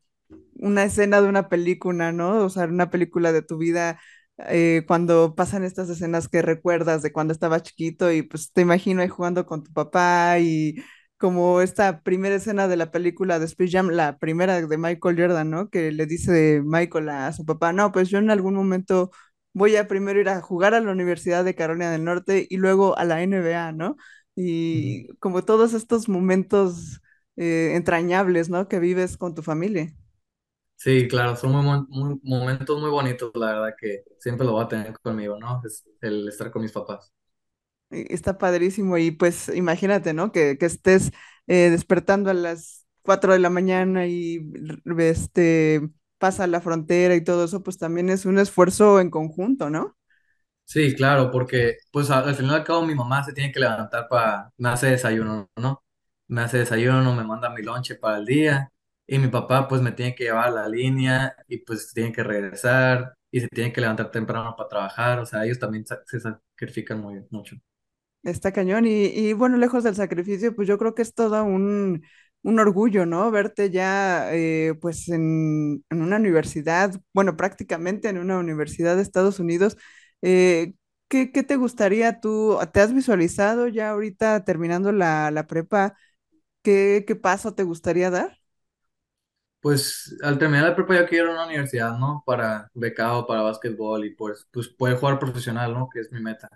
[0.56, 2.46] una escena de una película, ¿no?
[2.46, 4.00] O sea, una película de tu vida,
[4.48, 9.02] eh, cuando pasan estas escenas que recuerdas de cuando estaba chiquito y pues te imagino
[9.02, 10.76] ahí jugando con tu papá y
[11.18, 15.50] como esta primera escena de la película de Space Jam, la primera de Michael Jordan,
[15.50, 15.70] ¿no?
[15.70, 19.12] Que le dice Michael a su papá, no, pues yo en algún momento
[19.54, 22.98] voy a primero ir a jugar a la Universidad de Carolina del Norte y luego
[22.98, 23.98] a la NBA, ¿no?
[24.42, 27.02] Y como todos estos momentos
[27.38, 28.68] eh, entrañables, ¿no?
[28.70, 29.94] Que vives con tu familia.
[30.78, 31.52] Sí, claro, son
[31.90, 35.62] muy, momentos muy bonitos, la verdad que siempre lo voy a tener conmigo, ¿no?
[35.66, 37.12] Es el estar con mis papás.
[37.92, 40.32] Y Está padrísimo y pues imagínate, ¿no?
[40.32, 41.12] Que, que estés
[41.48, 44.40] eh, despertando a las 4 de la mañana y
[45.00, 45.82] este
[46.20, 49.98] pasa la frontera y todo eso, pues también es un esfuerzo en conjunto, ¿no?
[50.72, 54.08] Sí, claro, porque pues al final y al cabo mi mamá se tiene que levantar
[54.08, 55.84] para, me hace desayuno, ¿no?
[56.28, 58.72] Me hace desayuno, me manda mi lonche para el día
[59.08, 62.24] y mi papá pues me tiene que llevar a la línea y pues tiene que
[62.24, 67.02] regresar y se tiene que levantar temprano para trabajar, o sea, ellos también se sacrifican
[67.32, 67.56] mucho.
[68.24, 72.04] Está cañón y, y bueno, lejos del sacrificio, pues yo creo que es todo un,
[72.44, 73.32] un orgullo, ¿no?
[73.32, 79.40] Verte ya, eh, pues, en, en una universidad, bueno, prácticamente en una universidad de Estados
[79.40, 79.78] Unidos.
[80.22, 80.74] Eh,
[81.08, 82.58] ¿qué, qué te gustaría tú?
[82.74, 85.96] ¿Te has visualizado ya ahorita terminando la, la prepa?
[86.64, 88.40] ¿Qué, qué paso te gustaría dar?
[89.62, 92.24] Pues al terminar la prepa yo quiero una universidad, ¿no?
[92.26, 95.90] Para becado, para básquetbol y pues, pues poder jugar profesional, ¿no?
[95.90, 96.50] Que es mi meta.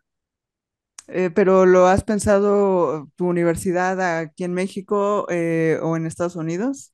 [1.07, 6.93] Eh, pero ¿lo has pensado tu universidad aquí en México eh, o en Estados Unidos?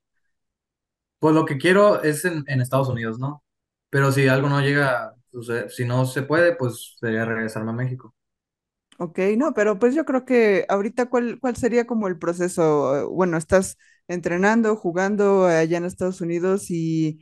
[1.18, 3.44] Pues lo que quiero es en, en Estados Unidos, ¿no?
[3.90, 5.14] Pero si algo no llega,
[5.70, 8.14] si no se puede, pues sería regresarme a México.
[8.98, 13.08] Ok, no, pero pues yo creo que ahorita cuál, cuál sería como el proceso.
[13.10, 13.78] Bueno, estás
[14.08, 17.20] entrenando, jugando allá en Estados Unidos y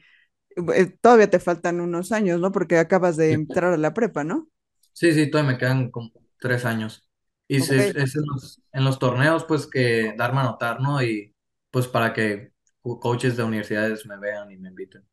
[0.75, 2.53] eh, todavía te faltan unos años, ¿no?
[2.53, 4.49] Porque acabas de entrar a la prepa, ¿no?
[4.93, 7.09] Sí, sí, todavía me quedan como tres años.
[7.47, 11.03] Y Ok, si es, en los, en los torneos, pues que darme a notar, ¿no?
[11.03, 11.35] Y
[11.71, 12.53] pues para que
[12.83, 15.07] co- coaches de universidades me vean y me inviten.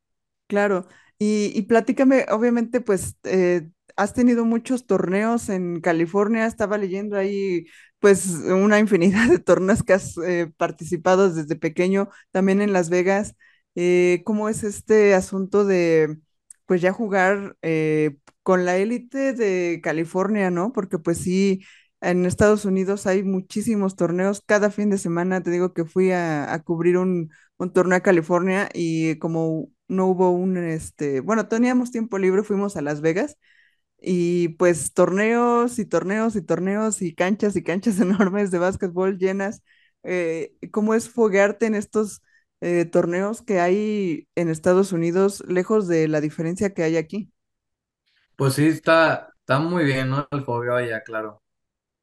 [0.47, 0.87] Claro.
[1.17, 7.65] Y, y platícame, obviamente, pues eh, has tenido muchos torneos en California, estaba leyendo ahí,
[7.99, 13.35] pues una infinidad de torneos que has eh, participado desde pequeño, también en Las Vegas.
[13.75, 16.17] Eh, ¿cómo es este asunto de,
[16.65, 20.71] pues ya jugar eh, con la élite de California, ¿no?
[20.73, 21.63] Porque pues sí,
[22.01, 24.41] en Estados Unidos hay muchísimos torneos.
[24.45, 28.01] Cada fin de semana te digo que fui a, a cubrir un un torneo a
[28.01, 33.37] California y como no hubo un, este, bueno, teníamos tiempo libre, fuimos a Las Vegas
[34.01, 39.63] y pues torneos y torneos y torneos y canchas y canchas enormes de básquetbol llenas.
[40.03, 42.21] Eh, ¿cómo es foguearte en estos
[42.61, 47.31] eh, torneos que hay en Estados Unidos, lejos de la diferencia que hay aquí?
[48.35, 50.27] Pues sí, está, está muy bien, ¿no?
[50.31, 51.41] El fogueo allá, claro.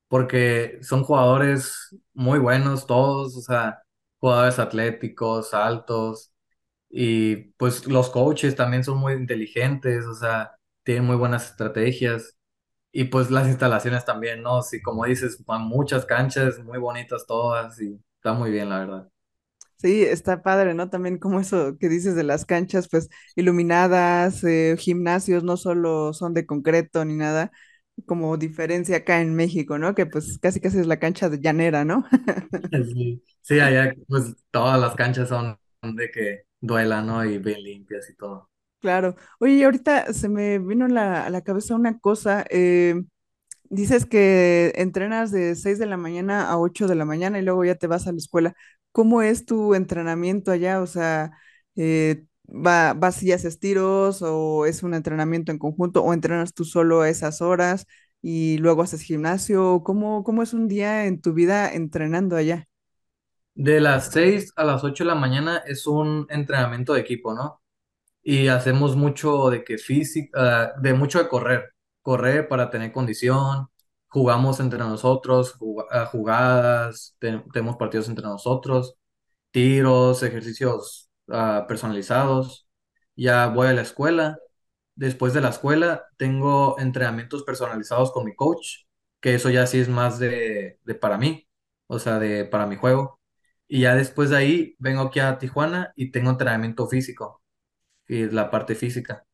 [0.09, 3.83] Porque son jugadores muy buenos todos, o sea,
[4.23, 6.35] jugadores atléticos, altos.
[6.91, 10.53] Y pues los coaches también son muy inteligentes, o sea,
[10.85, 12.37] tienen muy buenas estrategias.
[12.93, 14.63] Y pues las instalaciones también, ¿no?
[14.63, 19.09] Sí, como dices, van muchas canchas, muy bonitas todas y está muy bien, la verdad.
[19.79, 20.91] Sí, está padre, ¿no?
[20.91, 26.35] También como eso que dices de las canchas, pues iluminadas, eh, gimnasios no solo son
[26.35, 27.51] de concreto ni nada,
[28.07, 29.95] como diferencia acá en México, ¿no?
[29.95, 32.05] Que pues casi casi es la cancha de llanera, ¿no?
[32.71, 37.25] Sí, sí, allá pues todas las canchas son de que duelan, ¿no?
[37.25, 38.51] Y bien limpias y todo.
[38.81, 39.15] Claro.
[39.39, 42.45] Oye, y ahorita se me vino a la, a la cabeza una cosa.
[42.51, 43.05] eh,
[43.71, 47.65] dices que entrenas de 6 de la mañana a 8 de la mañana y luego
[47.65, 48.55] ya te vas a la escuela.
[48.93, 50.81] ¿Cómo es tu entrenamiento allá?
[50.83, 51.33] O sea,
[51.77, 56.65] eh, va, ¿vas y haces tiros o es un entrenamiento en conjunto o entrenas tú
[56.65, 57.87] solo a esas horas
[58.23, 59.83] y luego haces gimnasio?
[59.85, 62.69] ¿Cómo, cómo es un día en tu vida entrenando allá?
[63.55, 67.63] De las 6 a las 8 de la mañana es un entrenamiento de equipo, ¿no?
[68.23, 73.69] Y hacemos mucho de que física, de mucho de correr, correr para tener condición,
[74.09, 75.57] jugamos entre nosotros,
[75.91, 78.97] ah, jugadas, te- tenemos partidos entre nosotros,
[79.51, 82.69] tiros, ejercicios ah, personalizados.
[83.17, 84.39] Ya voy a la escuela.
[84.95, 88.85] Después de la escuela tengo entrenamientos personalizados con mi coach,
[89.21, 91.49] que eso ya sí es más de, de para mí,
[91.87, 93.21] o sea, de para mi juego.
[93.69, 97.43] Y ya después de ahí vengo aquí a Tijuana y tengo entrenamiento físico
[98.09, 99.27] y es la parte física.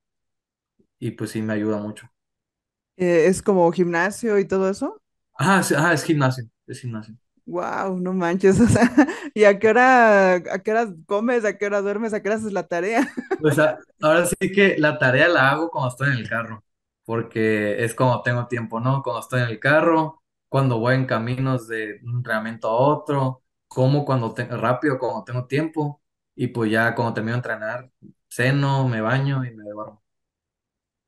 [1.00, 2.08] Y pues sí me ayuda mucho.
[2.96, 5.00] Eh, ¿es como gimnasio y todo eso?
[5.62, 7.16] Sí, es gimnasio, es gimnasio.
[7.48, 8.90] Wow, no manches, o sea,
[9.34, 12.36] ¿y a qué hora, a qué hora comes, a qué hora duermes, a qué hora
[12.38, 13.08] haces la tarea?
[13.38, 16.64] Pues a- ahora sí que la tarea la hago cuando estoy en el carro,
[17.04, 19.02] porque es cuando tengo tiempo, ¿no?
[19.02, 24.04] Cuando estoy en el carro, cuando voy en caminos de un entrenamiento a otro, como
[24.04, 26.02] cuando tengo rápido, cuando tengo tiempo,
[26.34, 27.90] y pues ya cuando termino de entrenar,
[28.28, 30.02] ceno, me baño y me duermo.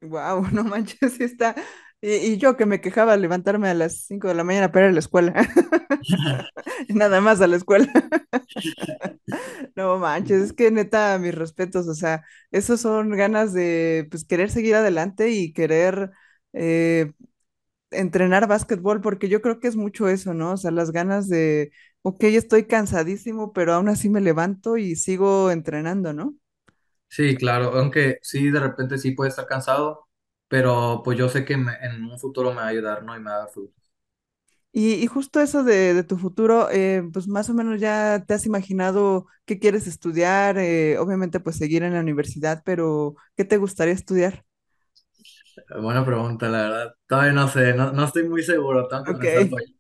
[0.03, 1.55] Wow, no manches, sí está.
[2.03, 4.87] Y, y yo que me quejaba de levantarme a las 5 de la mañana para
[4.87, 5.35] ir a la escuela,
[6.89, 7.89] nada más a la escuela.
[9.77, 14.51] No manches, es que neta, mis respetos, o sea, esos son ganas de pues querer
[14.51, 16.11] seguir adelante y querer
[16.53, 17.13] eh,
[17.91, 20.53] entrenar básquetbol, porque yo creo que es mucho eso, ¿no?
[20.55, 21.73] O sea, las ganas de,
[22.03, 26.35] ok, estoy cansadísimo, pero aún así me levanto y sigo entrenando, ¿no?
[27.09, 30.09] Sí, claro, aunque sí, de repente sí puede estar cansado,
[30.51, 33.17] pero pues yo sé que me- en un futuro me va a ayudar, ¿no?
[33.17, 33.75] Y me va a dar fruto.
[34.73, 38.35] Y, y justo eso de, de tu futuro, eh, pues más o menos ya te
[38.35, 43.57] has imaginado qué quieres estudiar, eh, obviamente pues seguir en la universidad, pero ¿qué te
[43.57, 44.45] gustaría estudiar?
[45.81, 46.95] Buena pregunta, la verdad.
[47.09, 49.25] Todavía no sé, no, no estoy muy seguro, tengo que Ok.
[49.25, 49.75] pensar todavía.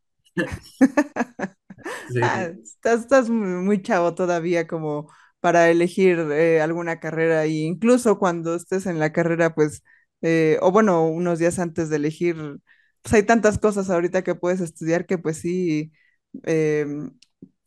[2.08, 5.10] Sí, Ah, estás, estás muy muy chavo todavía como
[5.40, 9.82] para elegir eh, alguna carrera y incluso cuando estés en la carrera, pues,
[10.22, 12.36] eh, o bueno, unos días antes de elegir,
[13.02, 15.92] pues hay tantas cosas ahorita que puedes estudiar que pues sí,
[16.44, 17.12] em,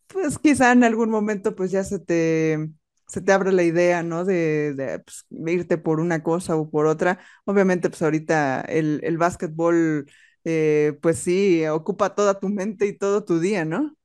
[0.07, 2.69] pues quizá en algún momento pues ya se te,
[3.07, 4.25] se te abre la idea, ¿no?
[4.25, 7.19] De, de, pues, irte por una cosa o por otra.
[7.45, 10.07] Obviamente pues ahorita el, el básquetbol,
[10.45, 13.95] eh, pues sí, ocupa toda tu mente y todo tu día, ¿no?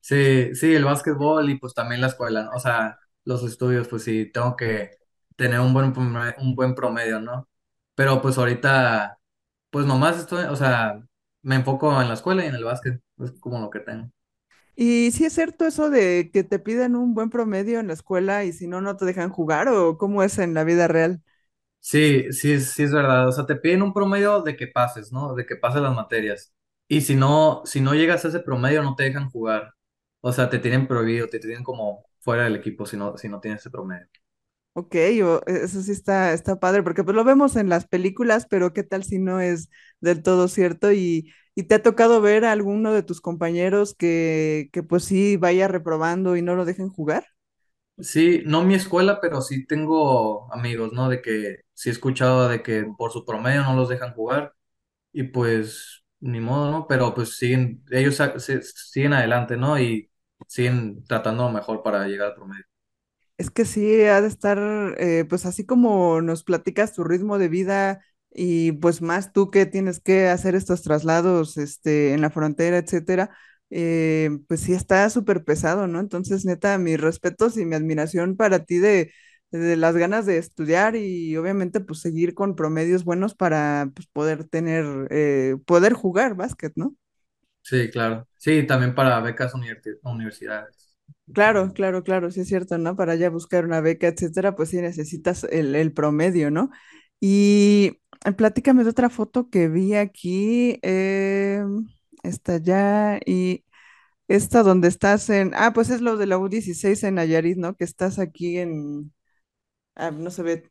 [0.00, 2.50] sí, sí, el básquetbol y pues también la escuela, ¿no?
[2.52, 4.90] O sea, los estudios, pues sí, tengo que
[5.36, 5.92] tener un buen,
[6.38, 7.48] un buen promedio, ¿no?
[7.96, 9.20] Pero pues ahorita,
[9.70, 11.00] pues nomás estoy, o sea,
[11.42, 14.10] me enfoco en la escuela y en el básquet, es como lo que tengo.
[14.76, 18.44] Y sí es cierto eso de que te piden un buen promedio en la escuela
[18.44, 21.22] y si no, no te dejan jugar o cómo es en la vida real.
[21.80, 23.28] Sí, sí, sí es verdad.
[23.28, 25.34] O sea, te piden un promedio de que pases, ¿no?
[25.34, 26.52] De que pases las materias.
[26.88, 29.74] Y si no, si no llegas a ese promedio, no te dejan jugar.
[30.20, 33.40] O sea, te tienen prohibido, te tienen como fuera del equipo si no, si no
[33.40, 34.08] tienes ese promedio.
[34.78, 35.20] Ok, e,
[35.64, 39.04] eso sí está, está padre, porque pues lo vemos en las películas, pero ¿qué tal
[39.04, 39.70] si no es
[40.00, 40.92] del todo cierto?
[40.92, 45.36] Y, y te ha tocado ver a alguno de tus compañeros que, que pues sí
[45.38, 47.26] vaya reprobando y no lo dejen jugar.
[47.98, 51.08] Sí, no mi escuela, pero sí tengo amigos, ¿no?
[51.08, 54.54] De que sí he escuchado de que por su promedio no los dejan jugar
[55.12, 56.86] y pues ni modo, ¿no?
[56.88, 58.18] Pero pues siguen, ellos
[58.92, 59.80] siguen adelante, ¿no?
[59.80, 60.10] Y
[60.48, 62.64] siguen tratando mejor para llegar al promedio.
[63.38, 64.58] Es que sí, ha de estar,
[64.98, 68.00] eh, pues así como nos platicas tu ritmo de vida
[68.32, 73.30] y pues más tú que tienes que hacer estos traslados, este, en la frontera, etcétera,
[73.70, 76.00] eh, pues sí está súper pesado, ¿no?
[76.00, 79.12] Entonces, neta, mis respetos y mi admiración para ti de,
[79.50, 84.44] de las ganas de estudiar y obviamente pues seguir con promedios buenos para pues, poder
[84.44, 86.94] tener, eh, poder jugar básquet, ¿no?
[87.62, 88.28] Sí, claro.
[88.36, 90.85] Sí, también para becas universi- universidades.
[91.34, 92.94] Claro, claro, claro, sí es cierto, ¿no?
[92.96, 96.70] Para ya buscar una beca, etcétera, pues sí necesitas el, el promedio, ¿no?
[97.20, 101.64] Y eh, platícame de otra foto que vi aquí, eh,
[102.22, 103.64] esta ya, y
[104.28, 107.76] esta donde estás en, ah, pues es lo de la u dieciséis en Nayarit, ¿no?
[107.76, 109.12] Que estás aquí en,
[109.96, 110.70] ah, no se ve,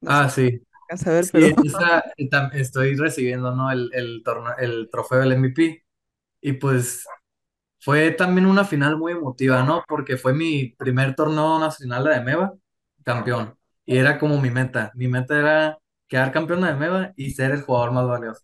[0.00, 0.60] no se Ah, sí.
[0.82, 3.70] alcanza a ver, Sí, pero, esa, eh, tam- estoy recibiendo, ¿no?
[3.70, 5.84] El, el, torneo, el trofeo del MVP.
[6.42, 7.06] Y pues
[7.82, 9.84] fue también una final muy emotiva, ¿no?
[9.88, 12.54] Porque fue mi primer torneo nacional de MEVA,
[13.04, 13.56] campeón.
[13.86, 14.92] Y era como mi meta.
[14.96, 15.78] Mi meta era
[16.08, 18.42] quedar campeón de MEVA y ser el jugador más valioso.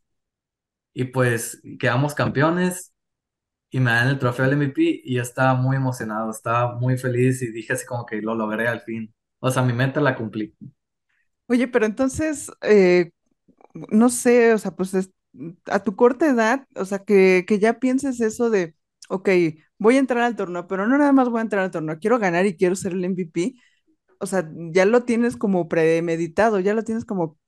[0.94, 2.92] Y pues quedamos campeones
[3.70, 7.52] y me dan el trofeo del MVP y estaba muy emocionado, estaba muy feliz y
[7.52, 9.14] dije así como que lo logré al fin.
[9.40, 10.54] O sea, mi meta la cumplí.
[11.46, 13.10] oye, pero entonces, eh,
[13.74, 15.12] no sé, o sea, pues es-
[15.66, 18.74] a tu corta edad, o sea, que, que ya pienses eso de,
[19.08, 19.28] ok,
[19.78, 22.18] voy a entrar al torneo, pero no nada más voy a entrar al torneo, quiero
[22.18, 23.54] ganar y quiero ser el MVP.
[24.20, 27.38] O sea, ya lo tienes como premeditado, ya lo tienes como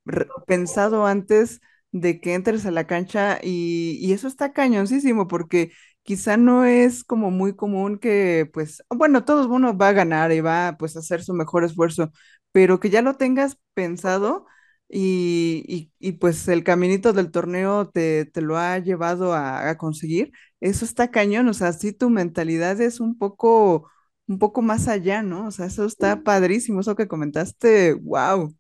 [0.47, 1.61] pensado antes
[1.93, 7.05] de que entres a la cancha y, y eso está cañoncísimo porque quizá no es
[7.05, 11.01] como muy común que, pues, bueno, todos uno va a ganar y va pues a
[11.01, 12.11] hacer su mejor esfuerzo,
[12.53, 14.47] pero que ya lo tengas pensado
[14.91, 19.79] y, y- y, pues el caminito del torneo te, te lo ha llevado a, a
[19.79, 23.91] conseguir, eso está cañón, o sea, sí tu mentalidad es un poco
[24.27, 25.47] un poco más allá, ¿no?
[25.49, 28.55] O sea, eso está padrísimo, eso que comentaste, wow.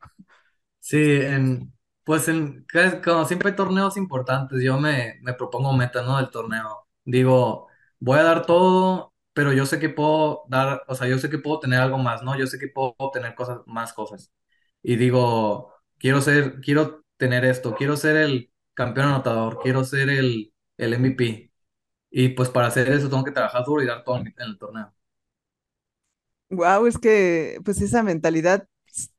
[0.80, 1.72] Sí, en,
[2.04, 2.66] pues en,
[3.04, 6.16] como siempre hay torneos importantes, yo me, me propongo metas, ¿no?
[6.16, 6.86] Del torneo.
[7.04, 7.68] Digo,
[7.98, 11.38] voy a dar todo, pero yo sé que puedo dar, o sea, yo sé que
[11.38, 12.36] puedo tener algo más, ¿no?
[12.38, 14.32] Yo sé que puedo tener cosas, más cosas.
[14.82, 20.52] Y digo, quiero ser, quiero tener esto, quiero ser el campeón anotador, quiero ser el,
[20.78, 21.52] el MVP.
[22.10, 24.92] Y pues para hacer eso tengo que trabajar duro y dar todo en, el torneo.
[26.48, 28.66] Wow, es que pues esa mentalidad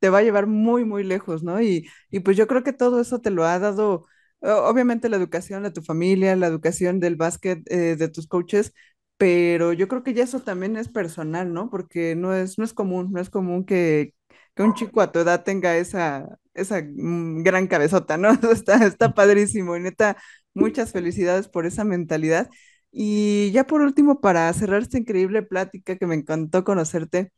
[0.00, 1.62] te va a llevar muy, muy lejos, ¿no?
[1.62, 4.06] Y, y pues yo creo que todo eso te lo ha dado,
[4.40, 8.74] obviamente la educación de tu familia, la educación del básquet, eh, de tus coaches,
[9.16, 11.70] pero yo creo que ya eso también es personal, ¿no?
[11.70, 14.14] Porque no es, no es común, no es común que,
[14.54, 18.30] que un chico a tu edad tenga esa, esa mm, gran cabezota, ¿no?
[18.52, 20.16] Está, está padrísimo y neta,
[20.54, 22.50] muchas felicidades por esa mentalidad.
[22.90, 27.32] Y ya por último, para cerrar esta increíble plática que me encantó conocerte,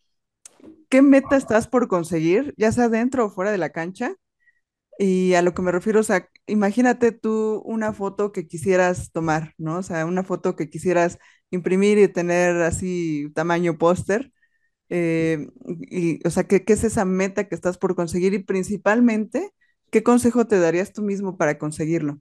[0.88, 4.14] ¿qué meta estás por conseguir, ya sea dentro o fuera de la cancha?
[4.98, 9.54] Y a lo que me refiero, o sea, imagínate tú una foto que quisieras tomar,
[9.58, 9.78] ¿no?
[9.78, 11.18] O sea, una foto que quisieras
[11.50, 14.32] imprimir y tener así tamaño póster.
[14.90, 15.48] Eh,
[15.90, 18.34] y, o sea, ¿qué, qué es esa meta que estás por conseguir?
[18.34, 19.52] Y principalmente,
[19.90, 22.20] ¿qué consejo te darías tú mismo para conseguirlo?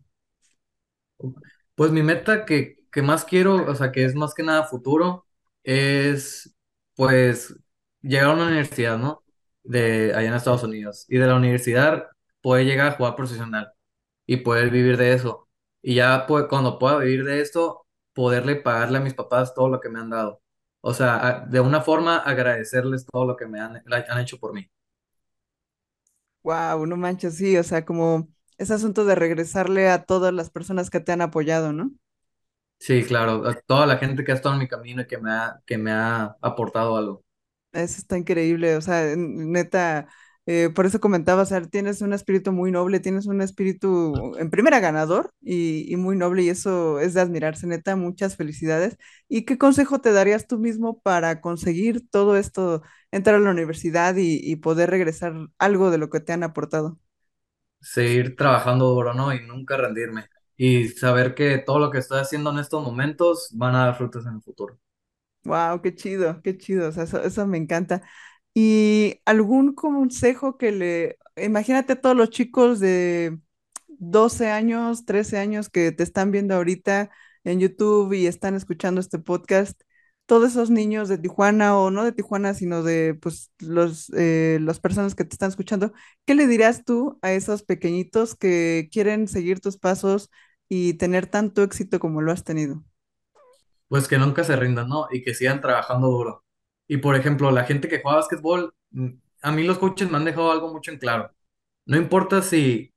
[1.76, 5.26] Pues mi meta que que más quiero, o sea, que es más que nada futuro,
[5.64, 6.56] es
[6.96, 7.56] pues
[8.04, 9.24] llegar a una universidad, ¿no?
[9.64, 11.06] De allá en Estados Unidos.
[11.10, 12.08] Y de la universidad
[12.42, 13.74] poder llegar a jugar profesional
[14.28, 15.50] y poder vivir de eso.
[15.84, 19.82] Y ya pues, cuando pueda vivir de esto, poderle pagarle a mis papás todo lo
[19.82, 20.43] que me han dado.
[20.84, 24.70] O sea, de una forma agradecerles todo lo que me han, han hecho por mí.
[26.44, 28.28] Wow, no manches, sí, o sea, como
[28.58, 31.92] ese asunto de regresarle a todas las personas que te han apoyado, ¿no?
[32.80, 35.32] Sí, claro, a toda la gente que ha estado en mi camino y que me
[35.32, 37.24] ha, que me ha aportado algo.
[37.72, 40.08] Eso está increíble, o sea, neta,
[40.46, 44.50] eh, por eso comentaba, o sea, tienes un espíritu muy noble, tienes un espíritu en
[44.50, 48.98] primera ganador y, y muy noble y eso es de admirarse, neta, muchas felicidades.
[49.30, 52.82] ¿Y qué consejo te darías tú mismo para conseguir todo esto,
[53.12, 57.00] entrar a la universidad y, y poder regresar algo de lo que te han aportado?
[57.82, 59.32] seguir trabajando duro, ¿no?
[59.34, 60.26] Y nunca rendirme.
[60.58, 64.26] Y saber que todo lo que estoy haciendo en estos momentos van a dar frutos
[64.26, 64.80] en el futuro.
[65.46, 68.02] Wow, qué chido, qué chido, o sea, eso, eso me encanta.
[68.54, 73.40] ¿Y algún consejo que le, imagínate todos los chicos de
[73.88, 77.10] 12 años, 13 años que te están viendo ahorita
[77.44, 79.82] en YouTube y están escuchando este podcast,
[80.26, 84.80] todos esos niños de Tijuana o no de Tijuana, sino de pues los, eh, las
[84.80, 85.94] personas que te están escuchando,
[86.26, 90.30] ¿qué le dirías tú a esos pequeñitos que quieren seguir tus pasos
[90.70, 92.84] y tener tanto éxito como lo has tenido?
[93.88, 95.08] Pues que nunca se rindan, ¿no?
[95.12, 96.44] Y que sigan trabajando duro.
[96.88, 99.10] Y por ejemplo, la gente que juega básquetbol, mm,
[99.42, 101.32] a mí los coaches me han dejado algo mucho en claro.
[101.86, 102.94] No importa si,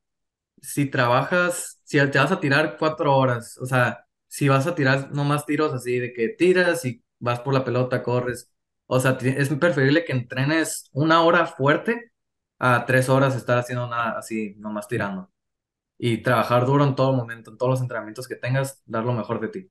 [0.63, 5.13] si trabajas, si te vas a tirar cuatro horas, o sea, si vas a tirar
[5.13, 8.53] nomás tiros así, de que tiras y vas por la pelota, corres.
[8.87, 12.13] O sea, es preferible que entrenes una hora fuerte
[12.59, 15.31] a tres horas estar haciendo nada así, nomás tirando.
[15.99, 19.41] Y trabajar duro en todo momento, en todos los entrenamientos que tengas, dar lo mejor
[19.41, 19.71] de ti.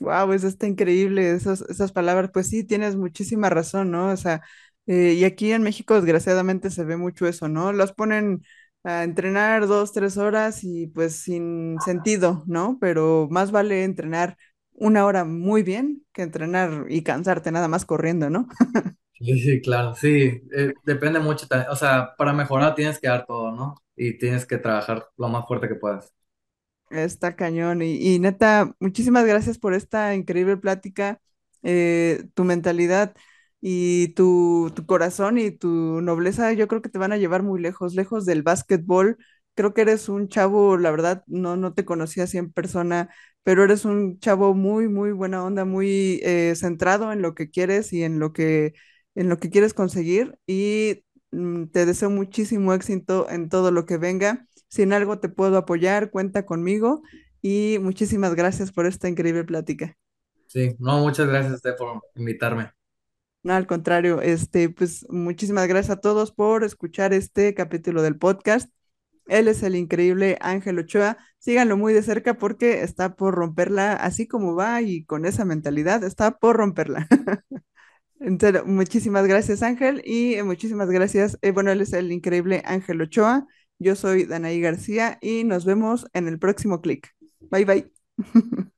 [0.00, 4.10] Wow, eso está increíble, esas, esas palabras, pues sí, tienes muchísima razón, ¿no?
[4.12, 4.42] O sea,
[4.86, 7.72] eh, y aquí en México desgraciadamente se ve mucho eso, ¿no?
[7.72, 8.42] Los ponen
[8.84, 12.78] a entrenar dos, tres horas y pues sin sentido, ¿no?
[12.80, 14.36] Pero más vale entrenar
[14.72, 18.48] una hora muy bien que entrenar y cansarte nada más corriendo, ¿no?
[19.14, 23.50] Sí, sí, claro, sí, eh, depende mucho, o sea, para mejorar tienes que dar todo,
[23.50, 23.74] ¿no?
[23.96, 26.14] Y tienes que trabajar lo más fuerte que puedas.
[26.90, 27.82] Está cañón.
[27.82, 31.20] Y, y neta, muchísimas gracias por esta increíble plática.
[31.62, 33.14] eh, tu mentalidad
[33.60, 37.60] y tu, tu corazón y tu nobleza, yo creo que te van a llevar muy
[37.60, 39.18] lejos, lejos del básquetbol.
[39.54, 43.10] Creo que eres un chavo, la verdad, no, no te conocía así en persona,
[43.42, 47.92] pero eres un chavo muy, muy buena onda, muy eh, centrado en lo que quieres
[47.92, 48.74] y en lo que,
[49.16, 50.38] en lo que quieres conseguir.
[50.46, 54.47] Y mm, te deseo muchísimo éxito en todo lo que venga.
[54.68, 57.02] Si en algo te puedo apoyar, cuenta conmigo
[57.42, 59.96] y muchísimas gracias por esta increíble plática.
[60.46, 62.72] Sí, no, muchas gracias, por invitarme.
[63.42, 68.70] No, al contrario, este, pues muchísimas gracias a todos por escuchar este capítulo del podcast.
[69.26, 71.18] Él es el increíble Ángel Ochoa.
[71.38, 76.02] Síganlo muy de cerca porque está por romperla, así como va y con esa mentalidad,
[76.04, 77.06] está por romperla.
[78.20, 81.38] Entonces, muchísimas gracias, Ángel, y muchísimas gracias.
[81.42, 83.46] eh, bueno, él es el increíble Ángel Ochoa.
[83.80, 87.14] Yo soy Danaí García y nos vemos en el próximo clic.
[87.50, 87.92] Bye, bye.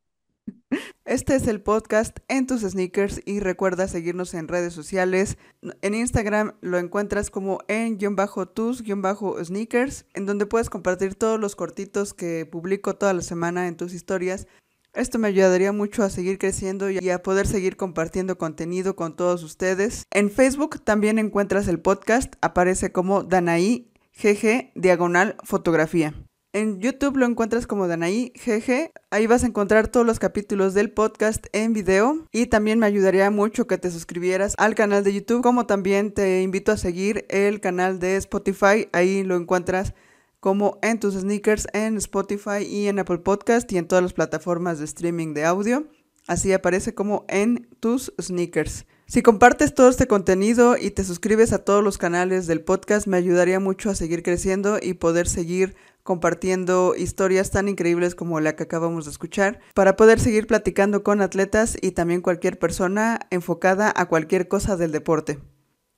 [1.05, 5.39] Este es el podcast en tus sneakers y recuerda seguirnos en redes sociales.
[5.83, 10.71] En Instagram lo encuentras como en guion bajo tus guion bajo sneakers, en donde puedes
[10.71, 14.47] compartir todos los cortitos que publico toda la semana en tus historias.
[14.93, 19.43] Esto me ayudaría mucho a seguir creciendo y a poder seguir compartiendo contenido con todos
[19.43, 20.05] ustedes.
[20.13, 23.90] En Facebook también encuentras el podcast, aparece como Danaí
[24.23, 26.15] GG diagonal fotografía.
[26.53, 28.91] En YouTube lo encuentras como Danaí GG.
[29.11, 32.27] Ahí vas a encontrar todos los capítulos del podcast en video.
[32.33, 35.43] Y también me ayudaría mucho que te suscribieras al canal de YouTube.
[35.43, 38.89] Como también te invito a seguir el canal de Spotify.
[38.93, 39.95] Ahí lo encuentras
[40.41, 44.81] como en tus sneakers en Spotify y en Apple Podcast y en todas las plataformas
[44.81, 45.87] de streaming de audio.
[46.27, 48.87] Así aparece como en tus sneakers.
[49.11, 53.17] Si compartes todo este contenido y te suscribes a todos los canales del podcast, me
[53.17, 58.63] ayudaría mucho a seguir creciendo y poder seguir compartiendo historias tan increíbles como la que
[58.63, 64.07] acabamos de escuchar, para poder seguir platicando con atletas y también cualquier persona enfocada a
[64.07, 65.41] cualquier cosa del deporte.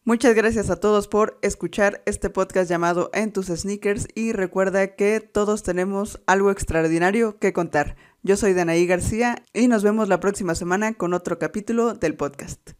[0.06, 5.20] Muchas gracias a todos por escuchar este podcast llamado En tus sneakers y recuerda que
[5.20, 7.94] todos tenemos algo extraordinario que contar.
[8.22, 12.70] Yo soy Danaí García y nos vemos la próxima semana con otro capítulo del podcast.